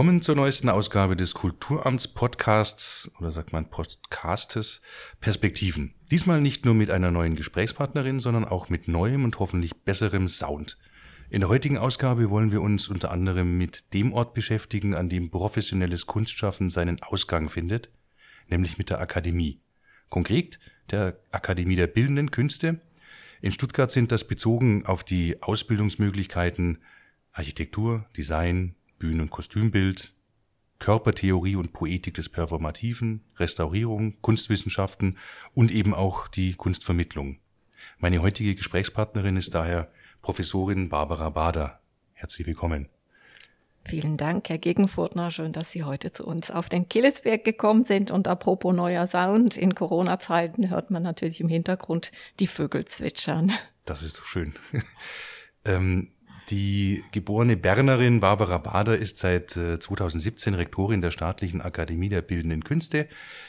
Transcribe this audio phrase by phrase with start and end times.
[0.00, 4.80] Willkommen zur neuesten Ausgabe des Kulturamts Podcasts oder sagt man Podcastes
[5.20, 5.92] Perspektiven.
[6.10, 10.78] Diesmal nicht nur mit einer neuen Gesprächspartnerin, sondern auch mit neuem und hoffentlich besserem Sound.
[11.28, 15.30] In der heutigen Ausgabe wollen wir uns unter anderem mit dem Ort beschäftigen, an dem
[15.30, 17.90] professionelles Kunstschaffen seinen Ausgang findet,
[18.48, 19.60] nämlich mit der Akademie.
[20.08, 20.58] Konkret
[20.90, 22.80] der Akademie der Bildenden Künste.
[23.42, 26.78] In Stuttgart sind das bezogen auf die Ausbildungsmöglichkeiten
[27.32, 30.12] Architektur, Design, Bühnen- und Kostümbild,
[30.78, 35.18] Körpertheorie und Poetik des Performativen, Restaurierung, Kunstwissenschaften
[35.54, 37.40] und eben auch die Kunstvermittlung.
[37.98, 39.90] Meine heutige Gesprächspartnerin ist daher
[40.22, 41.80] Professorin Barbara Bader.
[42.12, 42.88] Herzlich willkommen.
[43.84, 45.30] Vielen Dank, Herr Gegenfurtner.
[45.30, 48.10] Schön, dass Sie heute zu uns auf den Killesberg gekommen sind.
[48.10, 53.52] Und apropos neuer Sound, in Corona-Zeiten hört man natürlich im Hintergrund die Vögel zwitschern.
[53.86, 54.54] Das ist doch schön.
[55.64, 56.12] ähm,
[56.50, 62.64] die geborene Bernerin Barbara Bader ist seit 2017 äh, Rektorin der Staatlichen Akademie der Bildenden
[62.64, 63.06] Künste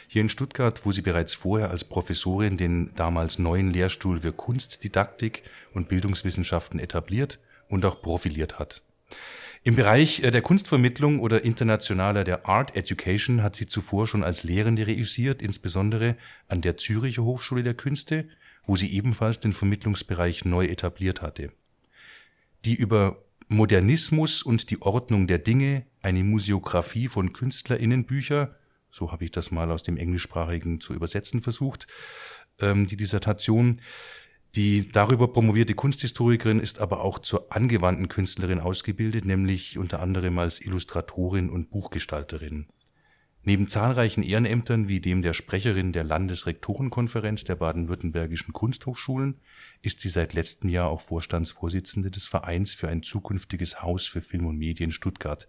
[0.07, 5.43] hier in Stuttgart, wo sie bereits vorher als Professorin den damals neuen Lehrstuhl für Kunstdidaktik
[5.73, 8.83] und Bildungswissenschaften etabliert und auch profiliert hat.
[9.63, 14.43] Im Bereich äh, der Kunstvermittlung oder internationaler der Art Education hat sie zuvor schon als
[14.43, 18.27] Lehrende reüssiert, insbesondere an der Züricher Hochschule der Künste,
[18.65, 21.51] wo sie ebenfalls den Vermittlungsbereich neu etabliert hatte
[22.65, 28.55] die über Modernismus und die Ordnung der Dinge, eine Museografie von Künstlerinnenbücher,
[28.91, 31.87] so habe ich das mal aus dem Englischsprachigen zu übersetzen versucht,
[32.59, 33.79] ähm, die Dissertation.
[34.55, 40.59] Die darüber promovierte Kunsthistorikerin ist aber auch zur angewandten Künstlerin ausgebildet, nämlich unter anderem als
[40.59, 42.67] Illustratorin und Buchgestalterin.
[43.43, 49.39] Neben zahlreichen Ehrenämtern wie dem der Sprecherin der Landesrektorenkonferenz der baden-württembergischen Kunsthochschulen
[49.81, 54.45] ist sie seit letztem Jahr auch Vorstandsvorsitzende des Vereins für ein zukünftiges Haus für Film
[54.45, 55.47] und Medien Stuttgart.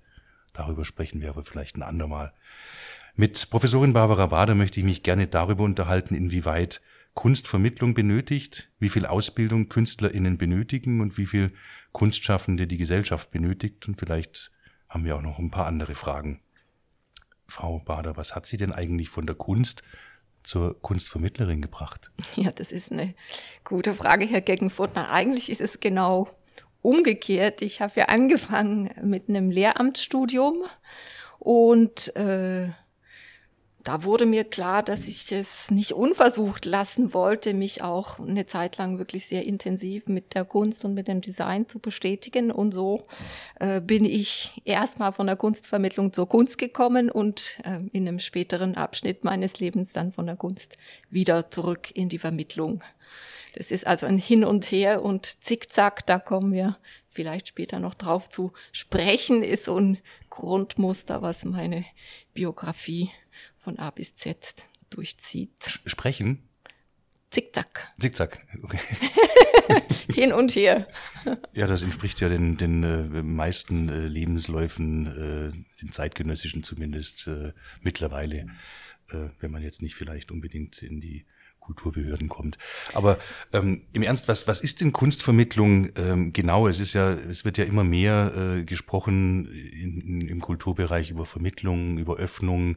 [0.52, 2.32] Darüber sprechen wir aber vielleicht ein andermal.
[3.14, 6.80] Mit Professorin Barbara Bader möchte ich mich gerne darüber unterhalten, inwieweit
[7.14, 11.52] Kunstvermittlung benötigt, wie viel Ausbildung KünstlerInnen benötigen und wie viel
[11.92, 13.86] Kunstschaffende die Gesellschaft benötigt.
[13.86, 14.50] Und vielleicht
[14.88, 16.40] haben wir auch noch ein paar andere Fragen.
[17.46, 19.82] Frau Bader, was hat Sie denn eigentlich von der Kunst
[20.42, 22.10] zur Kunstvermittlerin gebracht?
[22.36, 23.14] Ja, das ist eine
[23.64, 25.10] gute Frage, Herr Geggenfurtner.
[25.10, 26.28] Eigentlich ist es genau
[26.80, 27.62] umgekehrt.
[27.62, 30.64] Ich habe ja angefangen mit einem Lehramtsstudium
[31.38, 32.70] und äh,
[33.84, 38.76] da wurde mir klar, dass ich es nicht unversucht lassen wollte, mich auch eine Zeit
[38.76, 42.52] lang wirklich sehr intensiv mit der Kunst und mit dem Design zu bestätigen.
[42.52, 43.06] Und so
[43.58, 48.76] äh, bin ich erstmal von der Kunstvermittlung zur Kunst gekommen und äh, in einem späteren
[48.76, 50.78] Abschnitt meines Lebens dann von der Kunst
[51.10, 52.84] wieder zurück in die Vermittlung.
[53.54, 56.78] Das ist also ein Hin und Her und Zickzack, da kommen wir
[57.10, 59.98] vielleicht später noch drauf zu sprechen, ist so ein
[60.30, 61.84] Grundmuster, was meine
[62.32, 63.10] Biografie
[63.62, 64.54] von A bis Z
[64.90, 65.80] durchzieht.
[65.86, 66.48] Sprechen?
[67.30, 67.88] Zickzack.
[67.98, 68.78] Zickzack, okay.
[70.12, 70.86] Hin und her.
[71.54, 77.54] Ja, das entspricht ja den, den äh, meisten äh, Lebensläufen, äh, den zeitgenössischen zumindest äh,
[77.80, 78.48] mittlerweile,
[79.10, 81.24] äh, wenn man jetzt nicht vielleicht unbedingt in die
[81.62, 82.58] Kulturbehörden kommt.
[82.92, 83.18] Aber
[83.52, 86.68] ähm, im Ernst, was, was ist denn Kunstvermittlung ähm, genau?
[86.68, 91.98] Es ist ja, es wird ja immer mehr äh, gesprochen in, im Kulturbereich über Vermittlung,
[91.98, 92.76] über Öffnung,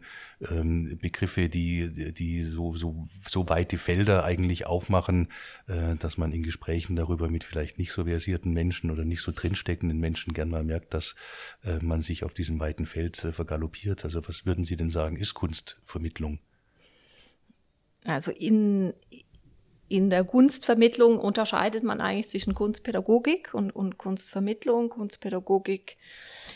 [0.50, 5.30] ähm, Begriffe, die, die so, so, so weite Felder eigentlich aufmachen,
[5.68, 9.32] äh, dass man in Gesprächen darüber mit vielleicht nicht so versierten Menschen oder nicht so
[9.36, 11.16] drinsteckenden Menschen gern mal merkt, dass
[11.64, 14.04] äh, man sich auf diesem weiten Feld äh, vergaloppiert.
[14.04, 16.40] Also was würden Sie denn sagen, ist Kunstvermittlung?
[18.06, 18.94] Also in,
[19.88, 24.90] in der Kunstvermittlung unterscheidet man eigentlich zwischen Kunstpädagogik und, und Kunstvermittlung.
[24.90, 25.98] Kunstpädagogik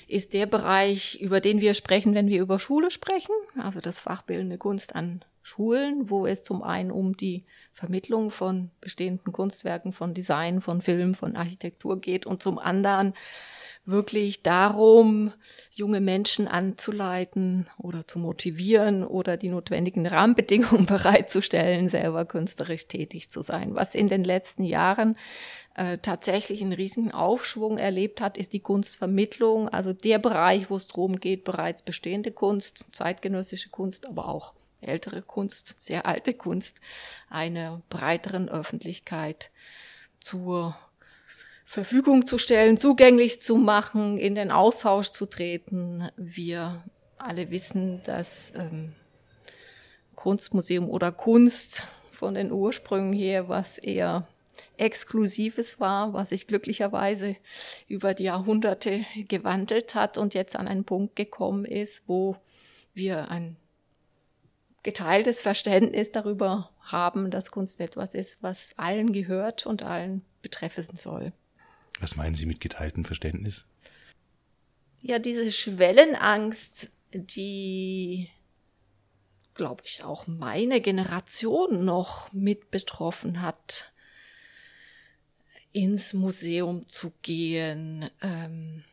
[0.07, 4.57] ist der Bereich, über den wir sprechen, wenn wir über Schule sprechen, also das Fachbildende
[4.57, 7.43] Kunst an Schulen, wo es zum einen um die
[7.73, 13.15] Vermittlung von bestehenden Kunstwerken, von Design, von Film, von Architektur geht und zum anderen
[13.83, 15.33] wirklich darum,
[15.71, 23.41] junge Menschen anzuleiten oder zu motivieren oder die notwendigen Rahmenbedingungen bereitzustellen, selber künstlerisch tätig zu
[23.41, 23.73] sein.
[23.73, 25.17] Was in den letzten Jahren
[25.73, 30.87] äh, tatsächlich einen riesigen Aufschwung erlebt hat, ist die Kunstvermittlung, also der Bereich, wo es
[30.87, 36.77] darum geht, bereits bestehende Kunst, zeitgenössische Kunst, aber auch ältere Kunst, sehr alte Kunst,
[37.29, 39.51] einer breiteren Öffentlichkeit
[40.19, 40.77] zur
[41.65, 46.09] Verfügung zu stellen, zugänglich zu machen, in den Austausch zu treten.
[46.17, 46.83] Wir
[47.17, 48.93] alle wissen, dass ähm,
[50.15, 54.27] Kunstmuseum oder Kunst von den Ursprüngen her was eher
[54.77, 57.35] Exklusives war, was sich glücklicherweise
[57.87, 62.35] über die Jahrhunderte gewandelt hat und jetzt an einen Punkt gekommen ist, wo
[62.93, 63.55] wir ein
[64.83, 71.33] geteiltes Verständnis darüber haben, dass Kunst etwas ist, was allen gehört und allen betreffen soll.
[71.99, 73.65] Was meinen Sie mit geteiltem Verständnis?
[75.01, 78.29] Ja, diese Schwellenangst, die,
[79.53, 83.93] glaube ich, auch meine Generation noch mit betroffen hat,
[85.71, 88.83] ins Museum zu gehen, ähm,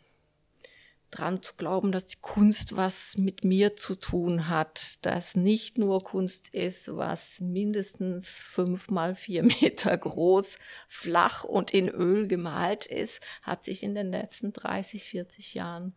[1.10, 6.02] dran zu glauben, dass die Kunst was mit mir zu tun hat, dass nicht nur
[6.04, 10.58] Kunst ist, was mindestens fünf mal vier Meter groß,
[10.88, 15.94] flach und in Öl gemalt ist, hat sich in den letzten 30, 40 Jahren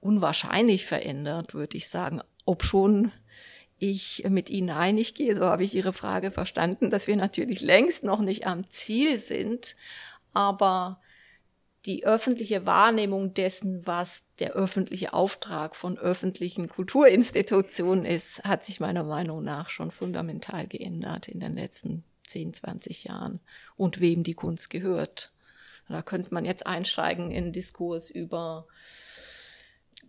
[0.00, 2.20] unwahrscheinlich verändert, würde ich sagen.
[2.44, 3.12] Ob schon
[3.78, 8.04] ich mit Ihnen einig gehe, so habe ich Ihre Frage verstanden, dass wir natürlich längst
[8.04, 9.76] noch nicht am Ziel sind,
[10.32, 11.00] aber
[11.86, 19.02] die öffentliche Wahrnehmung dessen, was der öffentliche Auftrag von öffentlichen Kulturinstitutionen ist, hat sich meiner
[19.02, 23.40] Meinung nach schon fundamental geändert in den letzten 10, 20 Jahren
[23.76, 25.32] und wem die Kunst gehört.
[25.88, 28.66] Da könnte man jetzt einsteigen in Diskurs über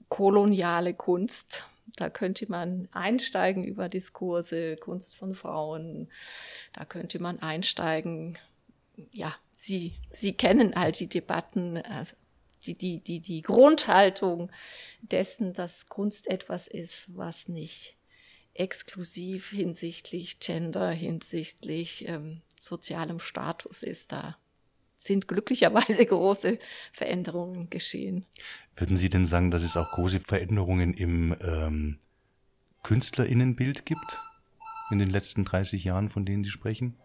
[0.09, 1.65] koloniale Kunst.
[1.95, 6.09] Da könnte man einsteigen über Diskurse, Kunst von Frauen.
[6.73, 8.37] Da könnte man einsteigen
[9.11, 12.15] ja, sie, sie kennen all die Debatten, also
[12.65, 14.51] die, die, die, die Grundhaltung
[15.01, 17.97] dessen, dass Kunst etwas ist, was nicht
[18.53, 24.11] exklusiv hinsichtlich Gender, hinsichtlich ähm, sozialem Status ist.
[24.11, 24.37] Da
[24.97, 26.59] sind glücklicherweise große
[26.93, 28.25] Veränderungen geschehen.
[28.75, 31.97] Würden Sie denn sagen, dass es auch große Veränderungen im ähm,
[32.83, 34.19] Künstlerinnenbild gibt
[34.91, 36.95] in den letzten 30 Jahren, von denen Sie sprechen?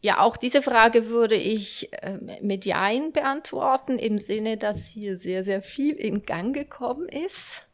[0.00, 1.90] Ja, auch diese Frage würde ich
[2.40, 7.68] mit Jein beantworten, im Sinne, dass hier sehr, sehr viel in Gang gekommen ist.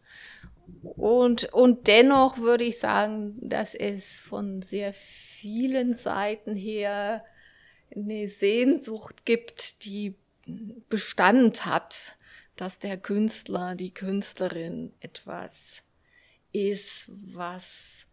[0.83, 7.25] Und, und dennoch würde ich sagen, dass es von sehr vielen Seiten her
[7.95, 10.17] eine Sehnsucht gibt, die
[10.89, 12.17] Bestand hat,
[12.57, 15.83] dass der Künstler, die Künstlerin etwas
[16.53, 18.07] ist, was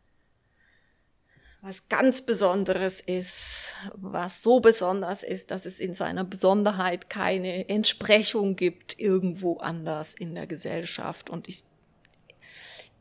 [1.62, 8.56] was ganz Besonderes ist, was so besonders ist, dass es in seiner Besonderheit keine Entsprechung
[8.56, 11.30] gibt irgendwo anders in der Gesellschaft.
[11.30, 11.66] Und ich,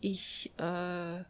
[0.00, 1.22] ich äh,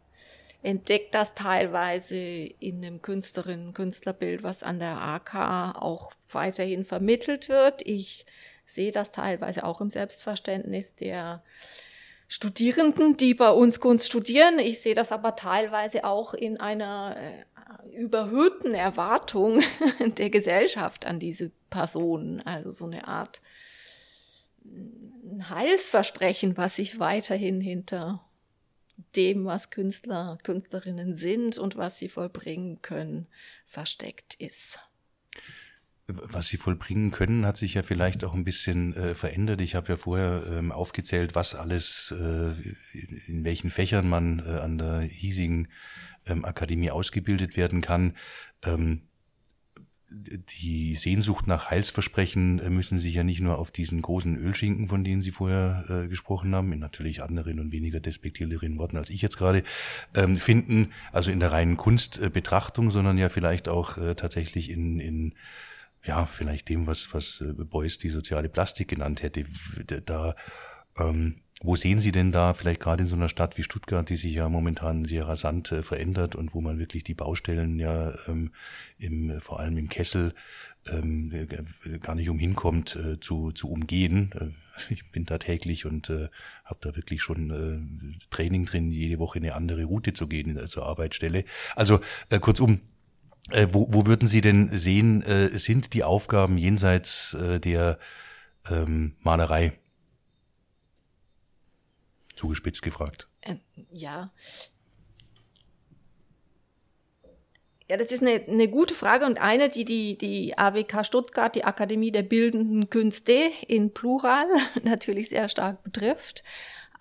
[0.63, 7.85] entdecke das teilweise in dem Künstlerinnen-Künstlerbild, was an der AK auch weiterhin vermittelt wird.
[7.85, 8.25] Ich
[8.65, 11.43] sehe das teilweise auch im Selbstverständnis der
[12.31, 14.59] Studierenden, die bei uns Kunst studieren.
[14.59, 19.61] Ich sehe das aber teilweise auch in einer äh, überhöhten Erwartung
[20.17, 22.41] der Gesellschaft an diese Personen.
[22.45, 23.41] Also so eine Art
[25.49, 28.21] Heilsversprechen, was sich weiterhin hinter
[29.15, 33.25] dem, was Künstler, Künstlerinnen sind und was sie vollbringen können,
[33.65, 34.79] versteckt ist
[36.09, 39.61] was sie vollbringen können, hat sich ja vielleicht auch ein bisschen äh, verändert.
[39.61, 42.53] Ich habe ja vorher ähm, aufgezählt, was alles, äh,
[43.27, 45.67] in welchen Fächern man äh, an der hiesigen
[46.25, 48.15] ähm, Akademie ausgebildet werden kann.
[48.63, 49.03] Ähm,
[50.11, 55.03] die Sehnsucht nach Heilsversprechen äh, müssen sich ja nicht nur auf diesen großen Ölschinken, von
[55.03, 59.21] denen Sie vorher äh, gesprochen haben, in natürlich anderen und weniger despektierlichen Worten als ich
[59.21, 59.63] jetzt gerade,
[60.15, 65.35] ähm, finden, also in der reinen Kunstbetrachtung, sondern ja vielleicht auch äh, tatsächlich in, in
[66.05, 69.45] ja, vielleicht dem, was, was äh, Beuys die soziale Plastik genannt hätte.
[70.05, 70.35] Da,
[70.97, 74.15] ähm, wo sehen Sie denn da, vielleicht gerade in so einer Stadt wie Stuttgart, die
[74.15, 78.53] sich ja momentan sehr rasant äh, verändert und wo man wirklich die Baustellen ja ähm,
[78.97, 80.33] im, vor allem im Kessel
[80.87, 84.31] ähm, äh, gar nicht umhinkommt äh, zu, zu umgehen.
[84.39, 84.49] Äh,
[84.93, 86.29] ich bin da täglich und äh,
[86.63, 90.67] habe da wirklich schon äh, Training drin, jede Woche eine andere Route zu gehen äh,
[90.67, 91.43] zur Arbeitsstelle.
[91.75, 92.79] Also äh, kurzum,
[93.51, 97.99] äh, wo, wo würden Sie denn sehen, äh, sind die Aufgaben jenseits äh, der
[98.69, 99.73] ähm, Malerei?
[102.35, 103.27] Zugespitzt gefragt.
[103.41, 103.55] Äh,
[103.91, 104.31] ja.
[107.89, 111.63] Ja, das ist eine, eine gute Frage und eine, die, die die AWK Stuttgart, die
[111.63, 114.45] Akademie der Bildenden Künste in Plural
[114.83, 116.43] natürlich sehr stark betrifft.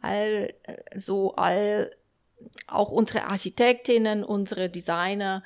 [0.01, 0.55] All,
[0.95, 1.91] so all,
[2.67, 5.43] auch unsere Architektinnen, unsere Designer,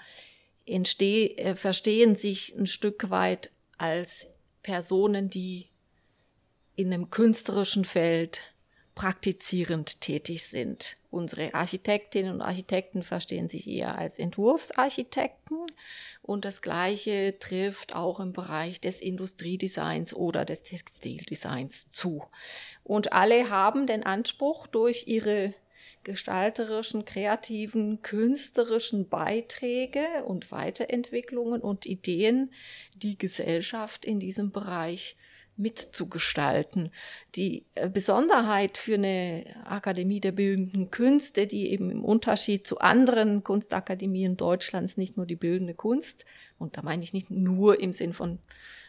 [0.67, 4.29] entsteh, äh, verstehen sich ein Stück weit als
[4.63, 5.69] Personen, die
[6.77, 8.53] in einem künstlerischen Feld
[8.95, 10.97] praktizierend tätig sind.
[11.11, 15.67] Unsere Architektinnen und Architekten verstehen sich eher als Entwurfsarchitekten
[16.23, 22.23] und das Gleiche trifft auch im Bereich des Industriedesigns oder des Textildesigns zu.
[22.85, 25.55] Und alle haben den Anspruch, durch ihre
[26.05, 32.53] gestalterischen, kreativen, künstlerischen Beiträge und Weiterentwicklungen und Ideen
[32.95, 35.17] die Gesellschaft in diesem Bereich
[35.57, 36.91] mitzugestalten.
[37.35, 43.45] Die äh, Besonderheit für eine Akademie der bildenden Künste, die eben im Unterschied zu anderen
[43.45, 46.25] Kunstakademien Deutschlands nicht nur die bildende Kunst,
[46.59, 48.39] und da meine ich nicht nur im Sinn von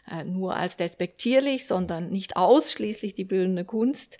[0.09, 4.17] äh, nur als despektierlich, sondern nicht ausschließlich die bildende Kunst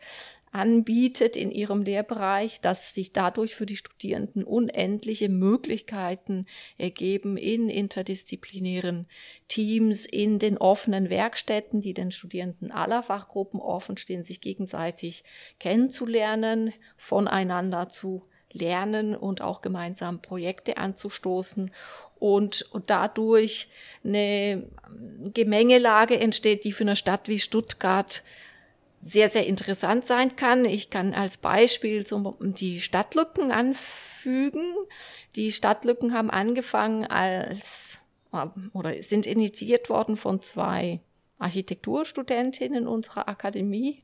[0.54, 6.46] anbietet in ihrem Lehrbereich, dass sich dadurch für die Studierenden unendliche Möglichkeiten
[6.78, 9.08] ergeben in interdisziplinären
[9.48, 15.24] Teams, in den offenen Werkstätten, die den Studierenden aller Fachgruppen offen stehen, sich gegenseitig
[15.60, 21.72] kennenzulernen, voneinander zu lernen und auch gemeinsam Projekte anzustoßen.
[22.20, 23.70] Und, und dadurch
[24.04, 24.70] eine
[25.34, 28.24] Gemengelage entsteht, die für eine Stadt wie Stuttgart
[29.06, 30.66] sehr, sehr interessant sein kann.
[30.66, 34.64] Ich kann als Beispiel zum, die Stadtlücken anfügen.
[35.36, 38.00] Die Stadtlücken haben angefangen als
[38.74, 41.02] oder sind initiiert worden von zwei
[41.38, 44.02] Architekturstudentinnen unserer Akademie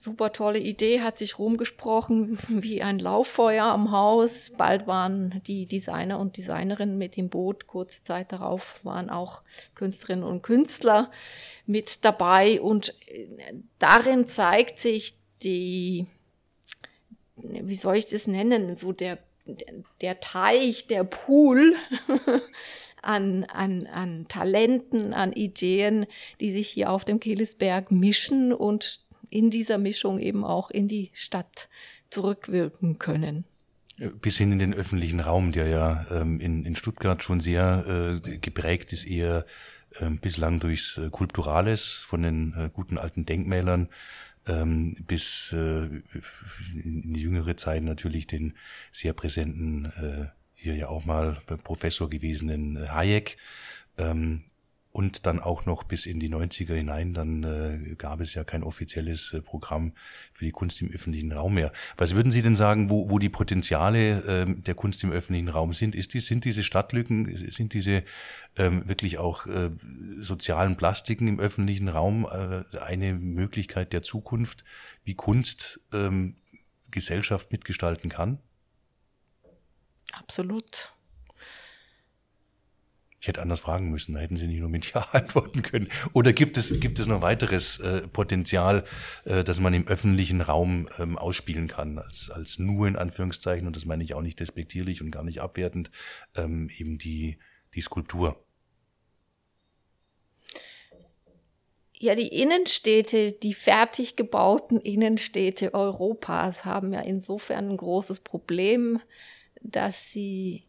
[0.00, 4.52] super tolle Idee, hat sich rumgesprochen wie ein Lauffeuer am Haus.
[4.56, 7.66] Bald waren die Designer und Designerinnen mit im Boot.
[7.66, 9.42] Kurze Zeit darauf waren auch
[9.74, 11.10] Künstlerinnen und Künstler
[11.66, 12.60] mit dabei.
[12.60, 13.26] Und äh,
[13.80, 16.06] darin zeigt sich die,
[17.36, 19.18] wie soll ich das nennen, so der,
[20.00, 21.74] der Teich, der Pool
[23.02, 26.06] an, an, an Talenten, an Ideen,
[26.40, 31.10] die sich hier auf dem Kehlisberg mischen und in dieser Mischung eben auch in die
[31.14, 31.68] Stadt
[32.10, 33.44] zurückwirken können.
[34.20, 38.38] Bis hin in den öffentlichen Raum, der ja ähm, in, in Stuttgart schon sehr äh,
[38.38, 39.44] geprägt ist, eher
[39.98, 43.88] äh, bislang durchs äh, Kulturales von den äh, guten alten Denkmälern
[44.48, 45.56] ähm, bis äh,
[46.74, 48.54] in die jüngere Zeit natürlich den
[48.92, 53.36] sehr präsenten, äh, hier ja auch mal Professor gewesenen Hayek.
[53.96, 54.44] Ähm,
[54.98, 58.64] und dann auch noch bis in die 90er hinein, dann äh, gab es ja kein
[58.64, 59.92] offizielles äh, Programm
[60.32, 61.70] für die Kunst im öffentlichen Raum mehr.
[61.96, 65.72] Was würden Sie denn sagen, wo, wo die Potenziale äh, der Kunst im öffentlichen Raum
[65.72, 65.94] sind?
[65.94, 68.02] Ist die, sind diese Stadtlücken, sind diese
[68.56, 69.70] ähm, wirklich auch äh,
[70.18, 74.64] sozialen Plastiken im öffentlichen Raum äh, eine Möglichkeit der Zukunft,
[75.04, 76.34] wie Kunst ähm,
[76.90, 78.40] Gesellschaft mitgestalten kann?
[80.12, 80.92] Absolut.
[83.28, 85.88] Hätte anders fragen müssen, da hätten Sie nicht nur mit Ja antworten können.
[86.14, 88.84] Oder gibt es, gibt es noch weiteres äh, Potenzial,
[89.24, 93.76] äh, das man im öffentlichen Raum ähm, ausspielen kann, als, als nur in Anführungszeichen, und
[93.76, 95.90] das meine ich auch nicht despektierlich und gar nicht abwertend,
[96.36, 97.38] ähm, eben die,
[97.74, 98.42] die Skulptur?
[102.00, 109.00] Ja, die Innenstädte, die fertig gebauten Innenstädte Europas haben ja insofern ein großes Problem,
[109.62, 110.67] dass sie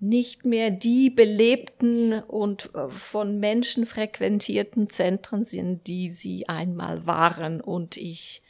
[0.00, 7.60] nicht mehr die belebten und äh, von Menschen frequentierten Zentren sind, die sie einmal waren.
[7.60, 8.42] Und ich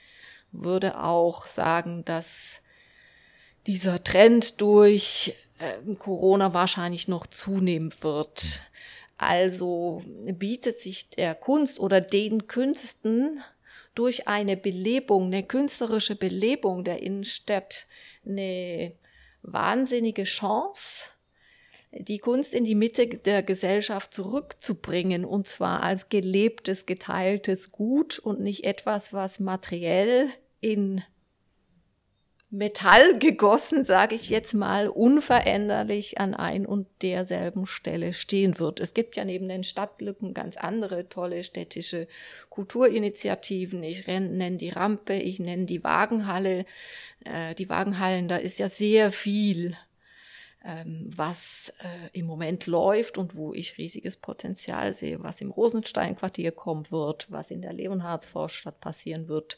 [0.52, 2.60] würde auch sagen, dass
[3.66, 8.62] dieser Trend durch äh, Corona wahrscheinlich noch zunehmen wird.
[9.16, 13.42] Also bietet sich der Kunst oder den Künsten
[13.94, 17.86] durch eine Belebung, eine künstlerische Belebung der Innenstadt
[18.24, 18.92] eine
[19.42, 21.10] wahnsinnige Chance,
[21.92, 28.40] die Kunst in die Mitte der Gesellschaft zurückzubringen, und zwar als gelebtes, geteiltes Gut und
[28.40, 30.28] nicht etwas, was materiell
[30.61, 31.02] in
[32.50, 38.80] Metall gegossen, sage ich jetzt mal, unveränderlich an ein und derselben Stelle stehen wird.
[38.80, 42.09] Es gibt ja neben den Stadtlücken ganz andere tolle städtische
[42.49, 43.83] Kulturinitiativen.
[43.83, 46.64] Ich nenne die Rampe, ich nenne die Wagenhalle.
[47.25, 49.76] Äh, die Wagenhallen, da ist ja sehr viel
[50.64, 56.90] was äh, im Moment läuft und wo ich riesiges Potenzial sehe, was im Rosenstein-Quartier kommen
[56.90, 59.56] wird, was in der Leonhardsvorstadt passieren wird.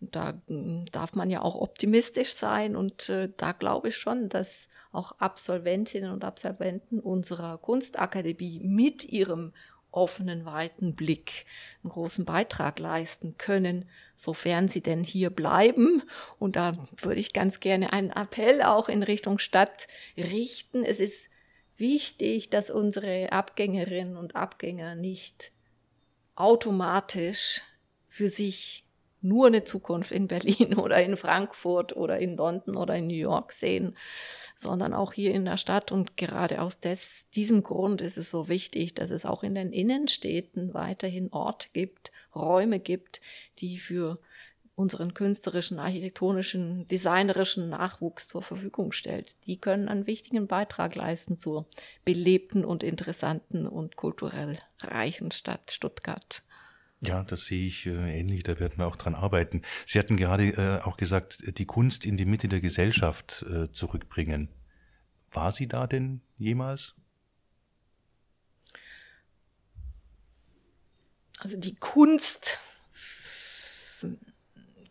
[0.00, 4.68] Da hm, darf man ja auch optimistisch sein und äh, da glaube ich schon, dass
[4.92, 9.52] auch Absolventinnen und Absolventen unserer Kunstakademie mit ihrem
[9.94, 11.46] offenen, weiten Blick
[11.82, 16.02] einen großen Beitrag leisten können, sofern sie denn hier bleiben.
[16.38, 19.86] Und da würde ich ganz gerne einen Appell auch in Richtung Stadt
[20.16, 20.84] richten.
[20.84, 21.28] Es ist
[21.76, 25.52] wichtig, dass unsere Abgängerinnen und Abgänger nicht
[26.34, 27.62] automatisch
[28.08, 28.83] für sich
[29.24, 33.52] nur eine Zukunft in Berlin oder in Frankfurt oder in London oder in New York
[33.52, 33.96] sehen,
[34.54, 35.90] sondern auch hier in der Stadt.
[35.90, 39.72] Und gerade aus des, diesem Grund ist es so wichtig, dass es auch in den
[39.72, 43.20] Innenstädten weiterhin Orte gibt, Räume gibt,
[43.58, 44.18] die für
[44.76, 49.36] unseren künstlerischen, architektonischen, designerischen Nachwuchs zur Verfügung stellt.
[49.46, 51.66] Die können einen wichtigen Beitrag leisten zur
[52.04, 56.42] belebten und interessanten und kulturell reichen Stadt Stuttgart.
[57.06, 59.62] Ja, das sehe ich äh, ähnlich, da werden wir auch dran arbeiten.
[59.86, 64.48] Sie hatten gerade äh, auch gesagt, die Kunst in die Mitte der Gesellschaft äh, zurückbringen.
[65.30, 66.94] War sie da denn jemals?
[71.40, 72.60] Also die Kunst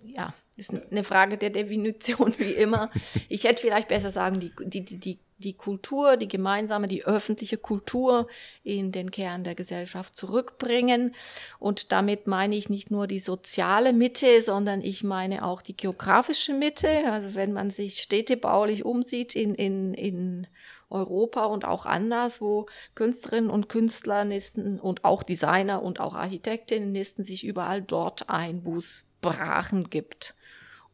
[0.04, 2.92] ja, ist eine Frage der Definition wie immer.
[3.30, 8.28] Ich hätte vielleicht besser sagen, die, die, die, die Kultur, die gemeinsame, die öffentliche Kultur
[8.64, 11.16] in den Kern der Gesellschaft zurückbringen.
[11.60, 16.54] Und damit meine ich nicht nur die soziale Mitte, sondern ich meine auch die geografische
[16.54, 17.12] Mitte.
[17.12, 20.48] Also wenn man sich städtebaulich umsieht in, in, in
[20.90, 26.92] Europa und auch anders, wo Künstlerinnen und Künstler nisten und auch Designer und auch Architektinnen
[26.92, 30.36] nisten sich überall dort ein, wo es Brachen gibt.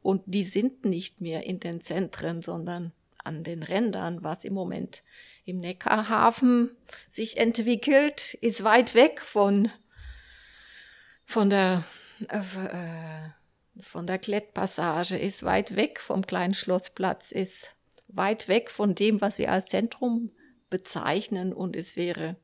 [0.01, 5.03] Und die sind nicht mehr in den Zentren, sondern an den Rändern, was im Moment
[5.45, 6.75] im Neckarhafen
[7.11, 9.71] sich entwickelt, ist weit weg von,
[11.25, 11.83] von der,
[12.29, 17.75] äh, von der Klettpassage, ist weit weg vom kleinen Schlossplatz, ist
[18.07, 20.31] weit weg von dem, was wir als Zentrum
[20.69, 21.51] bezeichnen.
[21.51, 22.37] Und es wäre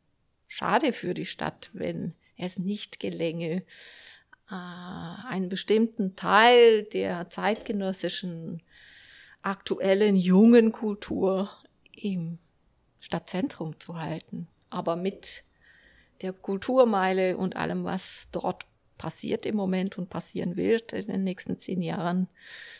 [0.47, 3.63] schade für die Stadt, wenn es nicht gelänge, äh,
[4.47, 8.61] einen bestimmten Teil der zeitgenössischen,
[9.41, 11.49] aktuellen, jungen Kultur
[11.91, 12.37] im
[12.99, 14.47] Stadtzentrum zu halten.
[14.69, 15.43] Aber mit
[16.21, 18.65] der Kulturmeile und allem, was dort
[18.97, 22.27] passiert im Moment und passieren wird in den nächsten zehn Jahren,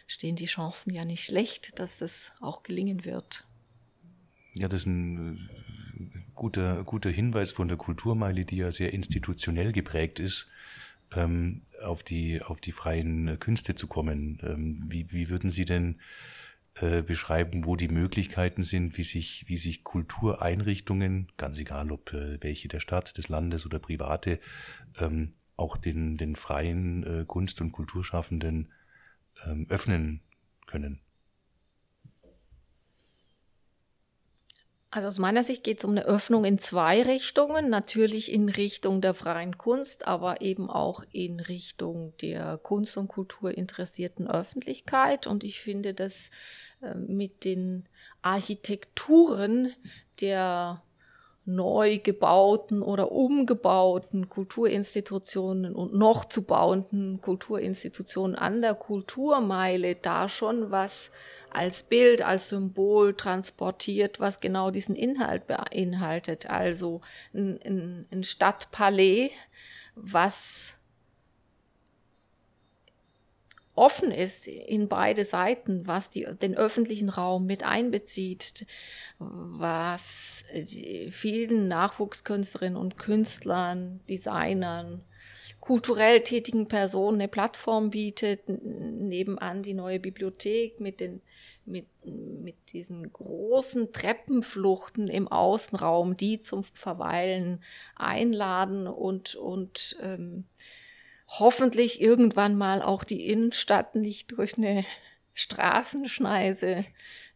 [0.08, 3.46] stehen die Chancen ja nicht schlecht, dass das auch gelingen wird.
[4.54, 5.50] Ja, das ist ein
[6.00, 10.48] äh, guter, guter Hinweis von der Kulturmeile, die ja sehr institutionell geprägt ist
[11.16, 14.40] ähm, auf, die, auf die freien Künste zu kommen.
[14.44, 16.00] Ähm, wie, wie würden Sie denn
[16.76, 22.38] äh, beschreiben, wo die Möglichkeiten sind, wie sich, wie sich Kultureinrichtungen, ganz egal ob äh,
[22.42, 24.40] welche der Stadt, des Landes oder private,
[25.00, 28.74] ähm, auch den, den freien äh, Kunst- und Kulturschaffenden
[29.46, 30.22] ähm, öffnen
[30.66, 31.05] können?
[34.96, 37.70] Also aus meiner Sicht geht es um eine Öffnung in zwei Richtungen.
[37.70, 43.52] Natürlich in Richtung der freien Kunst, aber eben auch in Richtung der Kunst- und Kultur
[43.52, 45.28] interessierten Öffentlichkeit.
[45.28, 46.30] Und ich finde, dass
[46.82, 47.90] äh, mit den
[48.22, 49.74] Architekturen
[50.22, 50.82] der
[51.46, 60.72] neu gebauten oder umgebauten Kulturinstitutionen und noch zu bauenden Kulturinstitutionen an der Kulturmeile da schon
[60.72, 61.12] was
[61.52, 66.50] als Bild, als Symbol transportiert, was genau diesen Inhalt beinhaltet.
[66.50, 67.02] Also
[67.34, 69.30] ein, ein, ein Stadtpalais,
[69.96, 70.78] was
[73.76, 78.66] offen ist in beide Seiten, was die, den öffentlichen Raum mit einbezieht,
[79.20, 80.44] was
[81.12, 85.04] vielen Nachwuchskünstlerinnen und Künstlern, Designern,
[85.60, 91.22] kulturell tätigen Personen eine Plattform bietet, nebenan die neue Bibliothek mit den
[91.66, 97.64] mit, mit diesen großen Treppenfluchten im Außenraum, die zum Verweilen
[97.96, 100.46] einladen und, und ähm,
[101.28, 104.86] hoffentlich irgendwann mal auch die Innenstadt nicht durch eine
[105.34, 106.86] Straßenschneise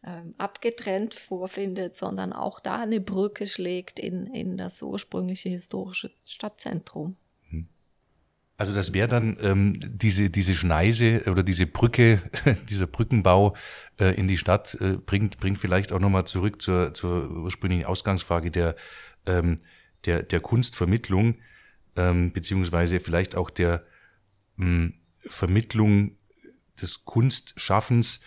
[0.04, 7.16] ähm, abgetrennt vorfindet, sondern auch da eine Brücke schlägt in, in das ursprüngliche historische Stadtzentrum.
[8.60, 12.20] Also das wäre dann ähm, diese diese Schneise oder diese Brücke,
[12.68, 13.56] dieser Brückenbau
[13.98, 18.50] äh, in die Stadt äh, bringt bringt vielleicht auch nochmal zurück zur zur ursprünglichen Ausgangsfrage
[18.50, 18.76] der
[19.24, 19.60] ähm,
[20.04, 21.36] der der Kunstvermittlung
[21.96, 23.84] ähm, beziehungsweise vielleicht auch der
[24.56, 24.94] mh, hm,
[25.28, 26.16] Vermittlung
[26.80, 28.20] des Kunstschaffens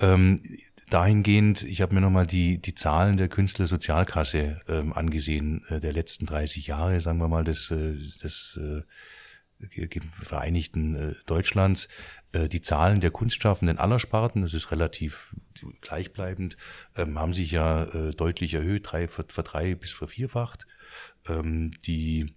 [0.00, 0.40] ähm,
[0.90, 1.62] dahingehend.
[1.62, 6.66] Ich habe mir nochmal die die Zahlen der Künstlersozialkasse ähm, angesehen äh, der letzten 30
[6.66, 8.82] Jahre, sagen wir mal des äh, des äh,
[10.22, 11.88] Vereinigten äh, Deutschlands
[12.32, 15.36] äh, die Zahlen der Kunstschaffenden aller Sparten, das ist relativ
[15.80, 16.56] gleichbleibend,
[16.96, 20.66] ähm, haben sich ja deutlich erhöht, drei, verdrei bis vervierfacht.
[21.28, 22.34] Ähm, die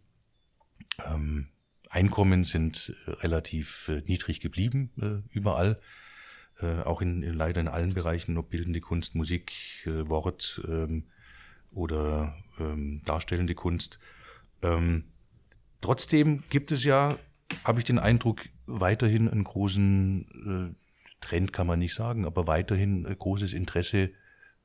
[1.03, 1.47] ähm,
[1.89, 5.79] Einkommen sind relativ niedrig geblieben überall,
[6.83, 9.53] auch in, leider in allen Bereichen, ob bildende Kunst, Musik,
[9.85, 10.61] Wort
[11.71, 12.35] oder
[13.05, 13.99] darstellende Kunst.
[15.79, 17.17] Trotzdem gibt es ja
[17.63, 23.03] habe ich den Eindruck, weiterhin einen großen äh, Trend kann man nicht sagen, aber weiterhin
[23.03, 24.11] großes Interesse,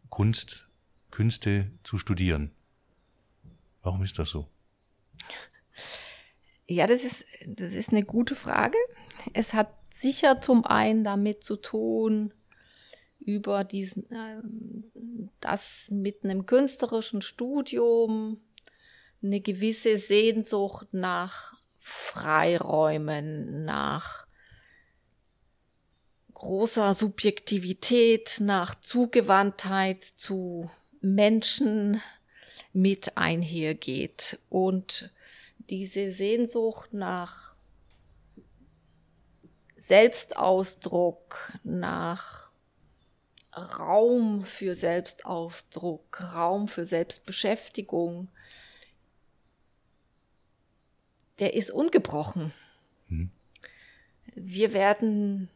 [0.09, 0.69] Kunst,
[1.11, 2.53] Künste zu studieren.
[3.83, 4.49] Warum ist das so?
[6.70, 8.78] Ja, das ist, das ist eine gute Frage.
[9.33, 12.33] Es hat sicher zum einen damit zu tun,
[13.18, 14.40] über diesen, äh,
[15.40, 18.40] das mit einem künstlerischen Studium
[19.20, 24.28] eine gewisse Sehnsucht nach Freiräumen, nach
[26.35, 32.00] großer Subjektivität, nach Zugewandtheit zu Menschen
[32.72, 34.38] mit einhergeht.
[34.50, 35.11] Und
[35.70, 37.54] diese Sehnsucht nach
[39.76, 42.50] Selbstausdruck, nach
[43.56, 48.28] Raum für Selbstausdruck, Raum für Selbstbeschäftigung,
[51.38, 52.52] der ist ungebrochen.
[53.09, 53.30] Mhm.
[54.35, 55.50] Wir werden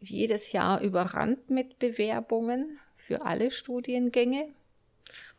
[0.00, 4.48] jedes Jahr überrannt mit Bewerbungen für alle Studiengänge.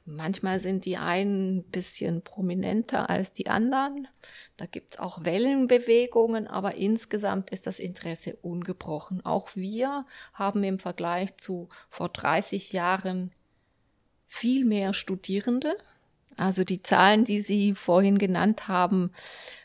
[0.09, 4.07] Manchmal sind die einen ein bisschen prominenter als die anderen.
[4.57, 9.23] Da gibt es auch Wellenbewegungen, aber insgesamt ist das Interesse ungebrochen.
[9.23, 13.31] Auch wir haben im Vergleich zu vor 30 Jahren
[14.25, 15.75] viel mehr Studierende.
[16.37, 19.11] Also die Zahlen, die Sie vorhin genannt haben,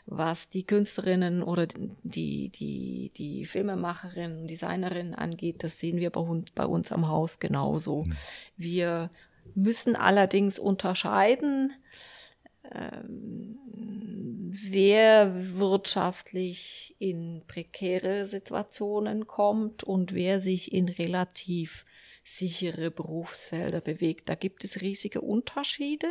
[0.05, 1.67] was die Künstlerinnen oder
[2.03, 7.39] die, die, die Filmemacherinnen, Designerinnen angeht, das sehen wir bei uns, bei uns am Haus
[7.39, 8.03] genauso.
[8.03, 8.13] Mhm.
[8.57, 9.09] Wir
[9.53, 11.73] müssen allerdings unterscheiden,
[12.73, 13.59] ähm,
[14.69, 21.85] wer wirtschaftlich in prekäre Situationen kommt und wer sich in relativ
[22.27, 24.27] sichere Berufsfelder bewegt.
[24.29, 26.07] Da gibt es riesige Unterschiede.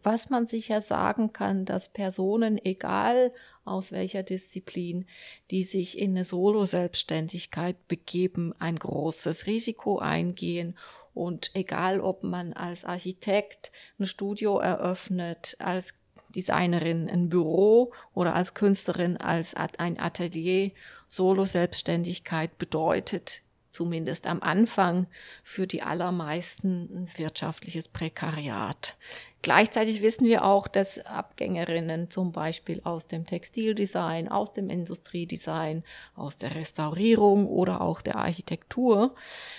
[0.00, 3.32] Was man sicher sagen kann, dass Personen, egal
[3.64, 5.06] aus welcher Disziplin,
[5.50, 10.78] die sich in eine Solo-Selbstständigkeit begeben, ein großes Risiko eingehen
[11.16, 15.94] und egal, ob man als Architekt ein Studio eröffnet, als
[16.34, 20.72] Designerin ein Büro oder als Künstlerin als ein Atelier,
[21.08, 23.40] Solo-Selbstständigkeit bedeutet
[23.76, 25.06] zumindest am Anfang
[25.44, 28.96] für die allermeisten ein wirtschaftliches Prekariat.
[29.42, 35.84] Gleichzeitig wissen wir auch, dass Abgängerinnen zum Beispiel aus dem Textildesign, aus dem Industriedesign,
[36.16, 39.14] aus der Restaurierung oder auch der Architektur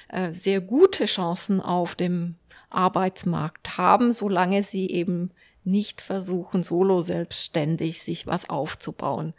[0.10, 2.36] äh, sehr gute Chancen auf dem
[2.70, 5.32] Arbeitsmarkt haben, solange sie eben
[5.64, 9.34] nicht versuchen, solo selbstständig sich was aufzubauen.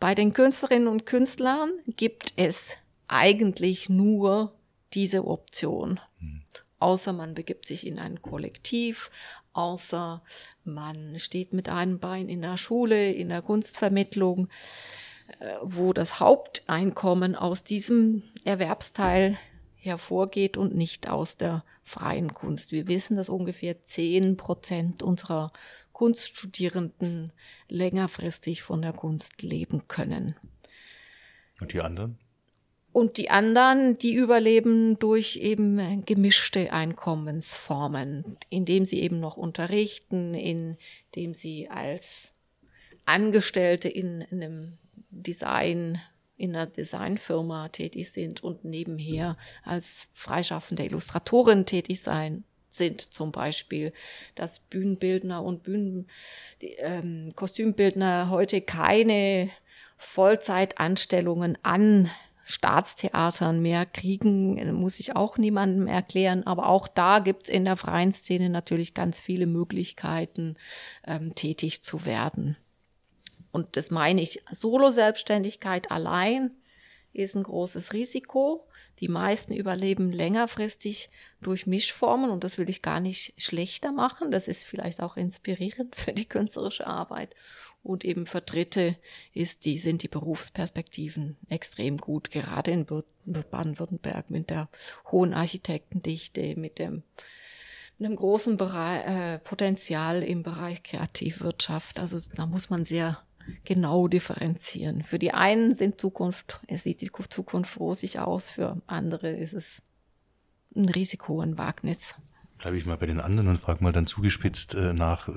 [0.00, 2.76] Bei den Künstlerinnen und Künstlern gibt es
[3.08, 4.54] eigentlich nur
[4.92, 6.00] diese Option.
[6.20, 6.42] Mhm.
[6.78, 9.10] Außer man begibt sich in ein Kollektiv,
[9.52, 10.22] außer
[10.64, 14.48] man steht mit einem Bein in der Schule, in der Kunstvermittlung,
[15.40, 19.38] äh, wo das Haupteinkommen aus diesem Erwerbsteil
[19.76, 22.72] hervorgeht und nicht aus der freien Kunst.
[22.72, 25.52] Wir wissen, dass ungefähr zehn Prozent unserer
[25.92, 27.32] Kunststudierenden
[27.68, 30.36] längerfristig von der Kunst leben können.
[31.60, 32.18] Und die anderen?
[32.96, 41.34] Und die anderen, die überleben durch eben gemischte Einkommensformen, indem sie eben noch unterrichten, indem
[41.34, 42.32] sie als
[43.04, 44.78] Angestellte in, in einem
[45.10, 46.00] Design,
[46.38, 53.02] in einer Designfirma tätig sind und nebenher als freischaffende Illustratorin tätig sein sind.
[53.02, 53.92] Zum Beispiel,
[54.36, 56.08] dass Bühnenbildner und Bühnen,
[56.60, 59.50] ähm, Kostümbildner heute keine
[59.98, 62.10] Vollzeitanstellungen an
[62.48, 66.46] Staatstheatern mehr kriegen, muss ich auch niemandem erklären.
[66.46, 70.54] Aber auch da gibt's in der freien Szene natürlich ganz viele Möglichkeiten,
[71.04, 72.56] ähm, tätig zu werden.
[73.50, 76.52] Und das meine ich, Solo-Selbstständigkeit allein
[77.12, 78.68] ist ein großes Risiko.
[79.00, 81.10] Die meisten überleben längerfristig
[81.42, 84.30] durch Mischformen und das will ich gar nicht schlechter machen.
[84.30, 87.34] Das ist vielleicht auch inspirierend für die künstlerische Arbeit.
[87.86, 88.96] Und eben für Dritte
[89.32, 94.68] ist die, sind die Berufsperspektiven extrem gut, gerade in Baden-Württemberg mit der
[95.12, 97.04] hohen Architektendichte, mit dem,
[98.00, 102.00] einem großen Bereich, äh, Potenzial im Bereich Kreativwirtschaft.
[102.00, 103.22] Also da muss man sehr
[103.62, 105.04] genau differenzieren.
[105.04, 109.82] Für die einen sind Zukunft, es sieht die Zukunft rosig aus, für andere ist es
[110.74, 112.16] ein Risiko, ein Wagnis
[112.58, 115.28] bleibe ich mal bei den anderen und frage mal dann zugespitzt äh, nach,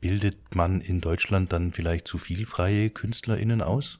[0.00, 3.98] bildet man in Deutschland dann vielleicht zu viel freie KünstlerInnen aus?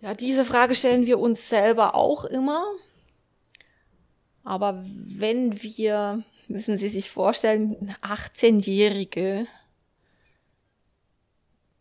[0.00, 2.64] Ja, diese Frage stellen wir uns selber auch immer.
[4.44, 9.46] Aber wenn wir, müssen Sie sich vorstellen, 18-Jährige,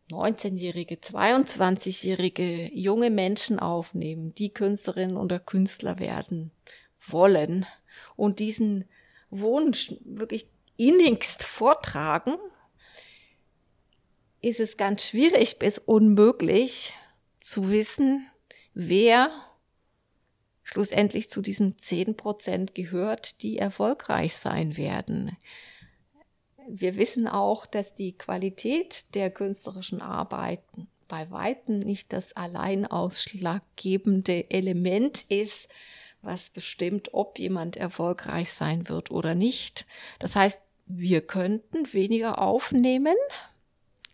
[0.10, 6.52] 19-jährige, 22-jährige junge Menschen aufnehmen, die Künstlerinnen oder Künstler werden
[7.08, 7.68] wollen
[8.16, 8.86] und diesen
[9.30, 10.48] Wunsch wirklich
[10.78, 12.36] innigst vortragen,
[14.42, 16.94] ist es ganz schwierig bis unmöglich
[17.40, 18.28] zu wissen,
[18.74, 19.32] wer
[20.64, 25.38] schlussendlich zu diesen zehn Prozent gehört, die erfolgreich sein werden.
[26.68, 34.50] Wir wissen auch, dass die Qualität der künstlerischen Arbeiten bei weitem nicht das allein ausschlaggebende
[34.50, 35.70] Element ist,
[36.26, 39.86] was bestimmt, ob jemand erfolgreich sein wird oder nicht.
[40.20, 43.16] Das heißt, wir könnten weniger aufnehmen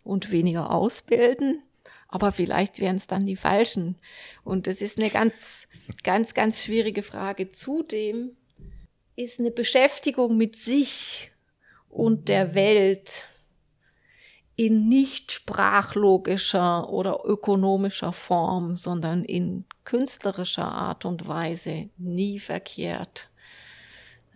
[0.03, 1.61] und weniger ausbilden,
[2.07, 3.97] aber vielleicht wären es dann die falschen.
[4.43, 5.67] Und das ist eine ganz,
[6.03, 7.51] ganz, ganz schwierige Frage.
[7.51, 8.35] Zudem
[9.15, 11.31] ist eine Beschäftigung mit sich
[11.89, 13.27] und der Welt
[14.55, 23.29] in nicht sprachlogischer oder ökonomischer Form, sondern in künstlerischer Art und Weise nie verkehrt.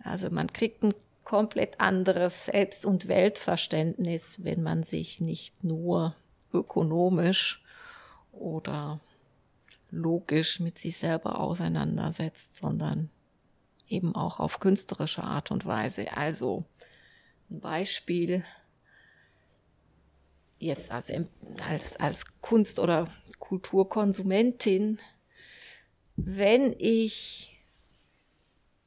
[0.02, 6.14] Also man kriegt ein komplett anderes Selbst- und Weltverständnis, wenn man sich nicht nur
[6.52, 7.62] ökonomisch
[8.32, 9.00] oder
[9.90, 13.10] logisch mit sich selber auseinandersetzt, sondern
[13.88, 16.16] eben auch auf künstlerische Art und Weise.
[16.16, 16.64] Also
[17.50, 18.44] ein Beispiel
[20.58, 21.12] jetzt als,
[21.68, 24.98] als, als Kunst- oder Kulturkonsumentin,
[26.16, 27.60] wenn ich